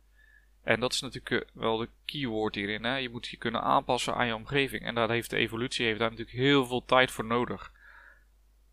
En 0.62 0.80
dat 0.80 0.92
is 0.92 1.00
natuurlijk 1.00 1.30
uh, 1.30 1.62
wel 1.62 1.76
de 1.76 1.88
keyword 2.04 2.54
hierin. 2.54 2.84
Hè? 2.84 2.96
Je 2.96 3.10
moet 3.10 3.26
je 3.26 3.36
kunnen 3.36 3.62
aanpassen 3.62 4.14
aan 4.14 4.26
je 4.26 4.34
omgeving. 4.34 4.82
En 4.82 4.94
daar 4.94 5.10
heeft 5.10 5.30
de 5.30 5.36
evolutie 5.36 5.86
heeft 5.86 5.98
daar 5.98 6.10
natuurlijk 6.10 6.36
heel 6.36 6.66
veel 6.66 6.84
tijd 6.84 7.10
voor 7.10 7.24
nodig. 7.24 7.72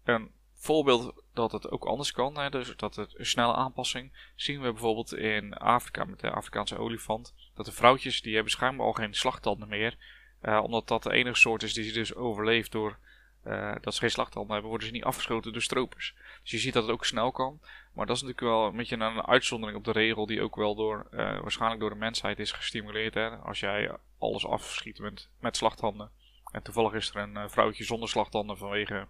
En 0.03 0.31
voorbeeld 0.53 1.22
dat 1.33 1.51
het 1.51 1.69
ook 1.69 1.85
anders 1.85 2.11
kan, 2.11 2.37
hè, 2.37 2.49
dus 2.49 2.75
dat 2.75 2.95
het 2.95 3.19
een 3.19 3.25
snelle 3.25 3.53
aanpassing, 3.53 4.31
zien 4.35 4.61
we 4.61 4.71
bijvoorbeeld 4.71 5.13
in 5.13 5.53
Afrika 5.53 6.03
met 6.03 6.19
de 6.19 6.31
Afrikaanse 6.31 6.77
olifant. 6.77 7.33
Dat 7.53 7.65
de 7.65 7.71
vrouwtjes, 7.71 8.21
die 8.21 8.33
hebben 8.33 8.51
schijnbaar 8.51 8.85
al 8.85 8.93
geen 8.93 9.13
slagtanden 9.13 9.67
meer. 9.67 9.97
Uh, 10.41 10.63
omdat 10.63 10.87
dat 10.87 11.03
de 11.03 11.11
enige 11.11 11.39
soort 11.39 11.63
is 11.63 11.73
die 11.73 11.93
dus 11.93 12.15
overleeft 12.15 12.71
door 12.71 12.97
uh, 13.45 13.75
dat 13.81 13.93
ze 13.93 13.99
geen 13.99 14.11
slagtanden 14.11 14.51
hebben, 14.51 14.69
worden 14.69 14.87
ze 14.87 14.93
niet 14.93 15.03
afgeschoten 15.03 15.53
door 15.53 15.61
stropers. 15.61 16.15
Dus 16.41 16.51
je 16.51 16.57
ziet 16.57 16.73
dat 16.73 16.83
het 16.83 16.91
ook 16.91 17.05
snel 17.05 17.31
kan. 17.31 17.59
Maar 17.93 18.05
dat 18.05 18.15
is 18.15 18.21
natuurlijk 18.21 18.53
wel 18.55 18.65
een 18.65 18.77
beetje 18.77 18.95
een 18.95 19.25
uitzondering 19.25 19.77
op 19.77 19.83
de 19.83 19.91
regel 19.91 20.25
die 20.25 20.41
ook 20.41 20.55
wel 20.55 20.75
door, 20.75 21.07
uh, 21.11 21.39
waarschijnlijk 21.39 21.81
door 21.81 21.89
de 21.89 21.95
mensheid 21.95 22.39
is 22.39 22.51
gestimuleerd. 22.51 23.13
Hè? 23.13 23.29
Als 23.29 23.59
jij 23.59 23.91
alles 24.17 24.45
afschiet 24.45 24.99
met, 24.99 25.29
met 25.39 25.57
slagtanden. 25.57 26.09
En 26.51 26.63
toevallig 26.63 26.93
is 26.93 27.09
er 27.09 27.15
een 27.15 27.49
vrouwtje 27.49 27.83
zonder 27.83 28.09
slagtanden 28.09 28.57
vanwege 28.57 29.07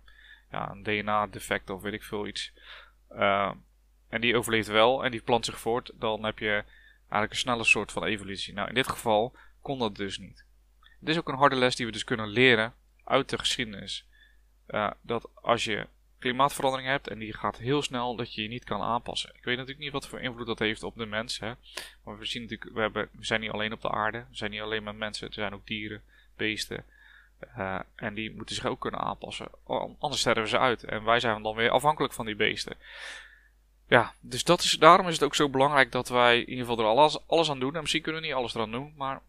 ja, 0.54 0.72
een 0.72 0.84
DNA-defect 0.84 1.70
of 1.70 1.82
weet 1.82 1.94
ik 1.94 2.04
veel 2.04 2.28
iets. 2.28 2.54
Uh, 3.12 3.52
en 4.10 4.22
die 4.22 4.38
overleeft 4.38 4.68
wel 4.68 5.04
en 5.04 5.12
die 5.12 5.22
plant 5.22 5.46
zich 5.46 5.60
voort. 5.60 5.92
Dan 5.96 6.26
heb 6.26 6.40
je 6.40 6.64
eigenlijk 7.00 7.32
een 7.32 7.38
snelle 7.38 7.64
soort 7.64 7.92
van 7.92 8.04
evolutie. 8.04 8.54
Nou, 8.54 8.68
in 8.68 8.74
dit 8.74 8.88
geval 8.88 9.36
kon 9.62 9.80
dat 9.80 9.96
dus 9.96 10.18
niet. 10.18 10.46
Dit 11.00 11.10
is 11.10 11.18
ook 11.18 11.28
een 11.28 11.38
harde 11.38 11.56
les 11.56 11.76
die 11.76 11.86
we 11.86 11.92
dus 11.92 12.04
kunnen 12.04 12.28
leren 12.28 12.74
uit 13.04 13.30
de 13.30 13.38
geschiedenis. 13.38 14.08
Uh, 14.68 14.92
dat 15.02 15.30
als 15.34 15.64
je 15.64 15.88
klimaatverandering 16.20 16.90
hebt 16.90 17.08
en 17.08 17.20
die 17.20 17.34
gaat 17.34 17.58
heel 17.58 17.82
snel, 17.82 18.16
dat 18.16 18.34
je 18.34 18.42
je 18.42 18.48
niet 18.48 18.64
kan 18.64 18.82
aanpassen. 18.82 19.30
Ik 19.36 19.44
weet 19.44 19.58
natuurlijk 19.58 19.84
niet 19.84 19.92
wat 19.92 20.08
voor 20.08 20.20
invloed 20.20 20.48
dat 20.48 20.60
heeft 20.60 20.84
op 20.84 20.96
de 20.96 21.06
mens. 21.06 21.40
Hè? 21.40 21.54
Maar 22.04 22.18
we 22.18 22.26
zien 22.26 22.42
natuurlijk, 22.42 22.74
we, 22.74 22.82
hebben, 22.82 23.10
we 23.12 23.26
zijn 23.26 23.42
niet 23.42 23.52
alleen 23.52 23.74
op 23.74 23.82
de 23.82 23.92
aarde. 23.92 24.18
We 24.30 24.36
zijn 24.36 24.52
niet 24.52 24.62
alleen 24.62 24.84
met 24.84 24.96
mensen. 24.96 25.28
Er 25.28 25.34
zijn 25.34 25.54
ook 25.54 25.68
dieren, 25.68 26.02
beesten. 26.36 26.86
Uh, 27.58 27.80
en 27.96 28.14
die 28.14 28.36
moeten 28.36 28.56
zich 28.56 28.66
ook 28.66 28.80
kunnen 28.80 29.00
aanpassen. 29.00 29.48
Anders 30.00 30.22
sterven 30.22 30.48
ze 30.48 30.60
uit. 30.60 30.84
En 30.84 31.04
wij 31.04 31.20
zijn 31.20 31.44
dan 31.44 31.56
weer 31.56 31.70
afhankelijk 31.70 32.14
van 32.14 32.26
die 32.26 32.36
beesten. 32.36 32.78
Ja, 33.88 34.14
dus 34.20 34.44
dat 34.44 34.62
is, 34.62 34.72
daarom 34.72 35.08
is 35.08 35.14
het 35.14 35.24
ook 35.24 35.36
zo 35.36 35.50
belangrijk 35.50 35.92
dat 35.92 36.10
wij 36.10 36.40
in 36.40 36.50
ieder 36.50 36.66
geval 36.66 36.80
er 36.80 36.90
alles, 36.90 37.28
alles 37.28 37.50
aan 37.50 37.60
doen. 37.60 37.76
En 37.76 37.82
misschien 37.82 38.02
kunnen 38.02 38.22
we 38.22 38.28
niet 38.28 38.36
alles 38.36 38.56
eraan 38.56 38.72
doen. 38.72 38.94
Maar 38.98 39.22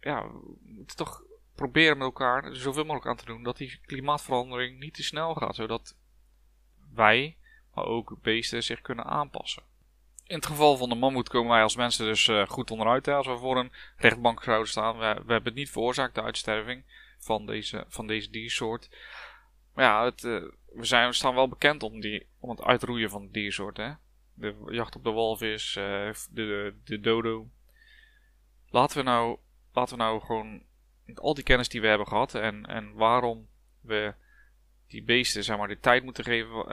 ja, 0.00 0.22
we 0.22 0.56
moeten 0.62 0.96
toch 0.96 1.22
proberen 1.54 1.98
met 1.98 2.06
elkaar 2.06 2.54
zoveel 2.56 2.84
mogelijk 2.84 3.06
aan 3.06 3.16
te 3.16 3.24
doen. 3.24 3.42
Dat 3.42 3.56
die 3.56 3.80
klimaatverandering 3.86 4.78
niet 4.78 4.94
te 4.94 5.02
snel 5.02 5.34
gaat. 5.34 5.54
Zodat 5.54 5.96
wij, 6.94 7.36
maar 7.74 7.84
ook 7.84 8.16
beesten 8.22 8.62
zich 8.62 8.80
kunnen 8.80 9.04
aanpassen. 9.04 9.62
In 10.24 10.36
het 10.36 10.46
geval 10.46 10.76
van 10.76 10.88
de 10.88 10.94
mammoet 10.94 11.28
komen 11.28 11.50
wij 11.50 11.62
als 11.62 11.76
mensen 11.76 12.06
dus 12.06 12.26
uh, 12.26 12.46
goed 12.46 12.70
onderuit. 12.70 13.08
Als 13.08 13.26
we 13.26 13.38
voor 13.38 13.56
een 13.58 13.72
rechtbank 13.96 14.42
zouden 14.42 14.68
staan. 14.68 14.98
We, 14.98 15.04
we 15.04 15.32
hebben 15.32 15.44
het 15.44 15.54
niet 15.54 15.70
veroorzaakt, 15.70 16.14
de 16.14 16.22
uitsterving 16.22 16.84
van 17.18 17.46
deze, 17.46 17.84
van 17.88 18.06
deze 18.06 18.30
diersoort. 18.30 18.88
Maar 19.74 19.84
ja, 19.84 20.04
het, 20.04 20.22
uh, 20.22 20.42
we, 20.66 20.84
zijn, 20.84 21.08
we 21.08 21.14
staan 21.14 21.34
wel 21.34 21.48
bekend 21.48 21.82
om, 21.82 22.00
die, 22.00 22.26
om 22.38 22.50
het 22.50 22.62
uitroeien 22.62 23.10
van 23.10 23.22
de 23.22 23.30
diersoort. 23.30 23.76
Hè? 23.76 23.92
De 24.34 24.54
jacht 24.70 24.96
op 24.96 25.04
de 25.04 25.10
walvis, 25.10 25.72
de, 25.72 26.14
de, 26.30 26.74
de, 26.84 27.00
dodo. 27.00 27.48
Laten 28.70 28.96
we 28.96 29.02
nou, 29.02 29.38
laten 29.72 29.96
we 29.96 30.02
nou 30.02 30.20
gewoon 30.20 30.62
al 31.14 31.34
die 31.34 31.44
kennis 31.44 31.68
die 31.68 31.80
we 31.80 31.86
hebben 31.86 32.06
gehad 32.06 32.34
en, 32.34 32.66
en 32.66 32.92
waarom 32.92 33.48
we 33.80 34.14
die 34.88 35.02
beesten 35.02 35.44
zeg 35.44 35.56
maar, 35.56 35.68
de 35.68 35.80
tijd 35.80 36.02
moeten 36.02 36.24
geven. 36.24 36.50
Uh, 36.50 36.64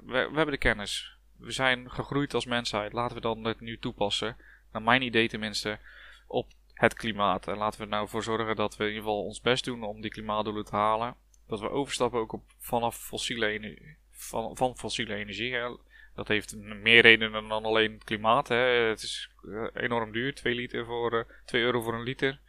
we, 0.00 0.28
we 0.30 0.36
hebben 0.36 0.50
de 0.50 0.56
kennis. 0.56 1.16
We 1.36 1.52
zijn 1.52 1.90
gegroeid 1.90 2.34
als 2.34 2.46
mensheid. 2.46 2.92
Laten 2.92 3.16
we 3.16 3.22
dan 3.22 3.44
het 3.44 3.60
nu 3.60 3.78
toepassen. 3.78 4.36
Naar 4.72 4.82
mijn 4.82 5.02
idee 5.02 5.28
tenminste. 5.28 5.78
Op 6.26 6.46
het 6.78 6.94
klimaat. 6.94 7.48
En 7.48 7.56
laten 7.56 7.78
we 7.78 7.84
er 7.84 7.90
nou 7.90 8.08
voor 8.08 8.22
zorgen 8.22 8.56
dat 8.56 8.76
we 8.76 8.82
in 8.82 8.88
ieder 8.88 9.04
geval 9.04 9.24
ons 9.24 9.40
best 9.40 9.64
doen 9.64 9.82
om 9.82 10.00
die 10.00 10.10
klimaatdoelen 10.10 10.64
te 10.64 10.76
halen. 10.76 11.14
Dat 11.46 11.60
we 11.60 11.70
overstappen 11.70 12.20
ook 12.20 12.32
op 12.32 12.44
vanaf 12.58 12.96
fossiele 12.96 13.46
energie, 13.46 13.96
van, 14.10 14.56
van 14.56 14.76
fossiele 14.76 15.14
energie. 15.14 15.78
Dat 16.14 16.28
heeft 16.28 16.56
meer 16.56 17.02
redenen 17.02 17.48
dan 17.48 17.64
alleen 17.64 17.92
het 17.92 18.04
klimaat. 18.04 18.48
Hè. 18.48 18.56
Het 18.88 19.02
is 19.02 19.30
eh, 19.44 19.82
enorm 19.82 20.12
duur. 20.12 20.34
2 20.34 20.54
liter 20.54 20.84
voor 20.84 21.12
uh, 21.12 21.20
eh, 21.20 21.26
2 21.44 21.62
euro 21.62 21.82
voor 21.82 21.94
een 21.94 22.02
liter. 22.02 22.40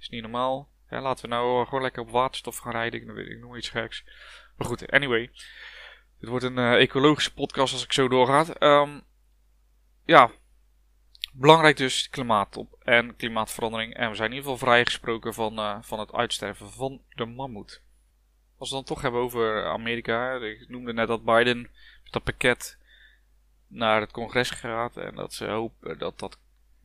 Is 0.00 0.08
niet 0.08 0.22
normaal. 0.22 0.68
Laten 0.88 1.24
we 1.24 1.34
nou 1.34 1.60
eh, 1.60 1.64
gewoon 1.66 1.82
lekker 1.82 2.02
op 2.02 2.10
waterstof 2.10 2.58
gaan 2.58 2.72
rijden. 2.72 3.02
Ik, 3.02 3.28
ik 3.28 3.38
noem 3.38 3.56
iets 3.56 3.68
geks. 3.68 4.04
Maar 4.56 4.66
goed, 4.66 4.90
anyway. 4.90 5.30
Het 6.20 6.28
wordt 6.28 6.44
een 6.44 6.58
ecologische 6.58 7.34
podcast 7.34 7.72
als 7.72 7.84
ik 7.84 7.92
zo 7.92 8.08
doorga. 8.08 8.46
Um, 8.60 9.02
ja, 10.04 10.30
Belangrijk 11.36 11.76
dus 11.76 12.10
klimaatop 12.10 12.76
en 12.82 13.16
klimaatverandering. 13.16 13.94
En 13.94 14.10
we 14.10 14.16
zijn 14.16 14.30
in 14.30 14.36
ieder 14.36 14.50
geval 14.50 14.66
vrijgesproken 14.68 15.34
van, 15.34 15.58
uh, 15.58 15.76
van 15.80 15.98
het 15.98 16.12
uitsterven 16.12 16.70
van 16.70 17.00
de 17.08 17.24
mammoet. 17.24 17.82
Als 18.58 18.68
we 18.70 18.74
dan 18.74 18.84
toch 18.84 19.02
hebben 19.02 19.20
over 19.20 19.66
Amerika. 19.66 20.34
Ik 20.34 20.68
noemde 20.68 20.92
net 20.92 21.08
dat 21.08 21.24
Biden 21.24 21.60
met 22.02 22.12
dat 22.12 22.22
pakket 22.22 22.78
naar 23.66 24.00
het 24.00 24.10
congres 24.10 24.50
gaat. 24.50 24.96
En 24.96 25.14
dat 25.14 25.34
ze 25.34 25.46
hopen 25.46 25.98
dat 25.98 26.18
dat 26.18 26.38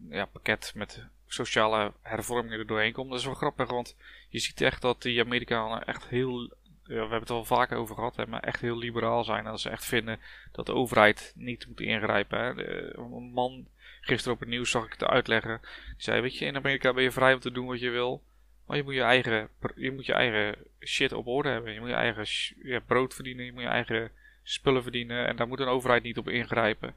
ja, 0.09 0.25
pakket 0.25 0.71
met 0.75 1.05
sociale 1.27 1.93
hervormingen 2.01 2.59
er 2.59 2.67
doorheen 2.67 2.93
komt. 2.93 3.09
Dat 3.09 3.19
is 3.19 3.25
wel 3.25 3.33
grappig, 3.33 3.69
want 3.69 3.95
je 4.29 4.39
ziet 4.39 4.62
echt 4.62 4.81
dat 4.81 5.01
die 5.01 5.21
Amerikanen 5.21 5.85
echt 5.85 6.07
heel 6.07 6.57
we 6.89 6.95
hebben 6.95 7.19
het 7.19 7.29
al 7.29 7.45
vaker 7.45 7.77
over 7.77 7.95
gehad, 7.95 8.15
hè, 8.15 8.27
maar 8.27 8.43
echt 8.43 8.62
heel 8.62 8.77
liberaal 8.77 9.23
zijn. 9.23 9.45
En 9.45 9.51
dat 9.51 9.62
ze 9.62 9.69
echt 9.69 9.85
vinden 9.85 10.19
dat 10.51 10.65
de 10.65 10.73
overheid 10.73 11.33
niet 11.35 11.67
moet 11.67 11.79
ingrijpen. 11.79 12.39
Hè. 12.39 12.53
De, 12.53 12.93
een 12.97 13.31
man, 13.33 13.67
gisteren 14.10 14.34
op 14.34 14.39
het 14.39 14.50
nieuws 14.50 14.72
zag 14.72 14.86
ik 14.86 14.91
het 14.91 15.04
uitleggen. 15.04 15.60
Die 15.62 16.04
zei, 16.04 16.22
weet 16.22 16.38
je, 16.38 16.45
in 16.45 16.56
Amerika 16.56 16.93
ben 16.93 17.04
je 17.04 17.12
vrij 17.12 17.34
om 17.34 17.39
te 17.39 17.52
doen 17.52 17.67
wat 17.67 17.80
je 17.80 17.89
wil. 17.89 18.24
Maar 18.65 18.78
je 18.78 18.84
moet 18.84 18.93
je 18.93 19.02
eigen, 19.02 19.50
je 19.76 19.91
moet 19.91 20.06
je 20.06 20.13
eigen 20.13 20.56
shit 20.80 21.13
op 21.13 21.28
orde 21.28 21.50
hebben. 21.50 21.74
Je 21.74 21.80
moet 21.80 21.89
je 21.89 21.95
eigen 21.95 22.84
brood 22.86 23.13
verdienen, 23.13 23.45
je 23.45 23.52
moet 23.52 23.62
je 23.62 23.67
eigen 23.67 24.12
spullen 24.43 24.84
verdienen. 24.84 25.28
En 25.28 25.36
daar 25.36 25.48
moet 25.48 25.60
een 25.60 25.67
overheid 25.67 26.04
niet 26.04 26.17
op 26.17 26.30
ingrijpen. 26.30 26.95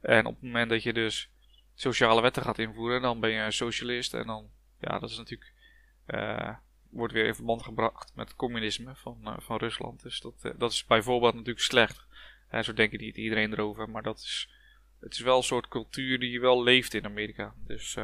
En 0.00 0.26
op 0.26 0.34
het 0.34 0.42
moment 0.42 0.70
dat 0.70 0.82
je 0.82 0.92
dus 0.92 1.30
sociale 1.74 2.22
wetten 2.22 2.42
gaat 2.42 2.58
invoeren, 2.58 3.02
dan 3.02 3.20
ben 3.20 3.30
je 3.30 3.40
een 3.40 3.52
socialist. 3.52 4.14
En 4.14 4.26
dan, 4.26 4.50
ja, 4.80 4.98
dat 4.98 5.10
is 5.10 5.16
natuurlijk, 5.16 5.52
uh, 6.06 6.54
wordt 6.90 7.12
weer 7.12 7.26
in 7.26 7.34
verband 7.34 7.62
gebracht 7.62 8.12
met 8.14 8.28
het 8.28 8.36
communisme 8.36 8.94
van, 8.94 9.18
uh, 9.24 9.34
van 9.38 9.56
Rusland. 9.56 10.02
Dus 10.02 10.20
dat, 10.20 10.34
uh, 10.42 10.52
dat 10.58 10.72
is 10.72 10.84
bijvoorbeeld 10.84 11.34
natuurlijk 11.34 11.60
slecht. 11.60 12.08
Zo 12.62 12.72
denken 12.72 13.00
niet 13.00 13.16
iedereen 13.16 13.52
erover, 13.52 13.90
maar 13.90 14.02
dat 14.02 14.18
is, 14.18 14.50
het 15.00 15.12
is 15.12 15.20
wel 15.20 15.36
een 15.36 15.42
soort 15.42 15.68
cultuur 15.68 16.18
die 16.18 16.40
wel 16.40 16.62
leeft 16.62 16.94
in 16.94 17.04
Amerika. 17.04 17.54
Dus 17.66 17.96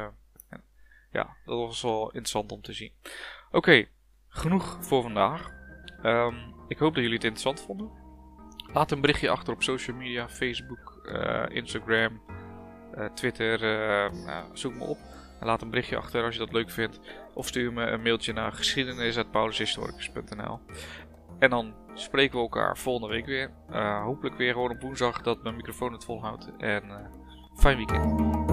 ja, 1.11 1.37
dat 1.45 1.57
was 1.57 1.81
wel 1.81 2.05
interessant 2.05 2.51
om 2.51 2.61
te 2.61 2.73
zien. 2.73 2.93
Oké, 3.51 3.87
genoeg 4.27 4.77
voor 4.81 5.01
vandaag. 5.01 5.51
Um, 6.03 6.55
ik 6.67 6.77
hoop 6.77 6.93
dat 6.93 7.03
jullie 7.03 7.17
het 7.17 7.23
interessant 7.23 7.61
vonden. 7.61 7.91
Laat 8.73 8.91
een 8.91 9.01
berichtje 9.01 9.29
achter 9.29 9.53
op 9.53 9.63
social 9.63 9.97
media, 9.97 10.29
Facebook, 10.29 10.99
uh, 11.03 11.45
Instagram, 11.49 12.21
uh, 12.95 13.05
Twitter, 13.05 13.59
zoek 14.53 14.73
me 14.73 14.83
op. 14.83 14.97
En 15.39 15.45
laat 15.45 15.61
een 15.61 15.69
berichtje 15.69 15.97
achter 15.97 16.23
als 16.23 16.33
je 16.33 16.39
dat 16.39 16.53
leuk 16.53 16.69
vindt. 16.69 16.99
Of 17.33 17.47
stuur 17.47 17.73
me 17.73 17.85
een 17.85 18.01
mailtje 18.01 18.33
naar 18.33 18.51
geschiedenis.paulushistoricus.nl 18.51 20.59
En 21.39 21.49
dan 21.49 21.73
spreken 21.93 22.35
we 22.35 22.41
elkaar 22.41 22.77
volgende 22.77 23.13
week 23.13 23.25
weer. 23.25 23.51
hopelijk 24.03 24.35
weer 24.35 24.53
gewoon 24.53 24.71
op 24.71 24.81
woensdag 24.81 25.21
dat 25.21 25.43
mijn 25.43 25.55
microfoon 25.55 25.93
het 25.93 26.05
volhoudt. 26.05 26.51
En 26.57 26.83
fijn 27.55 27.77
weekend. 27.77 28.46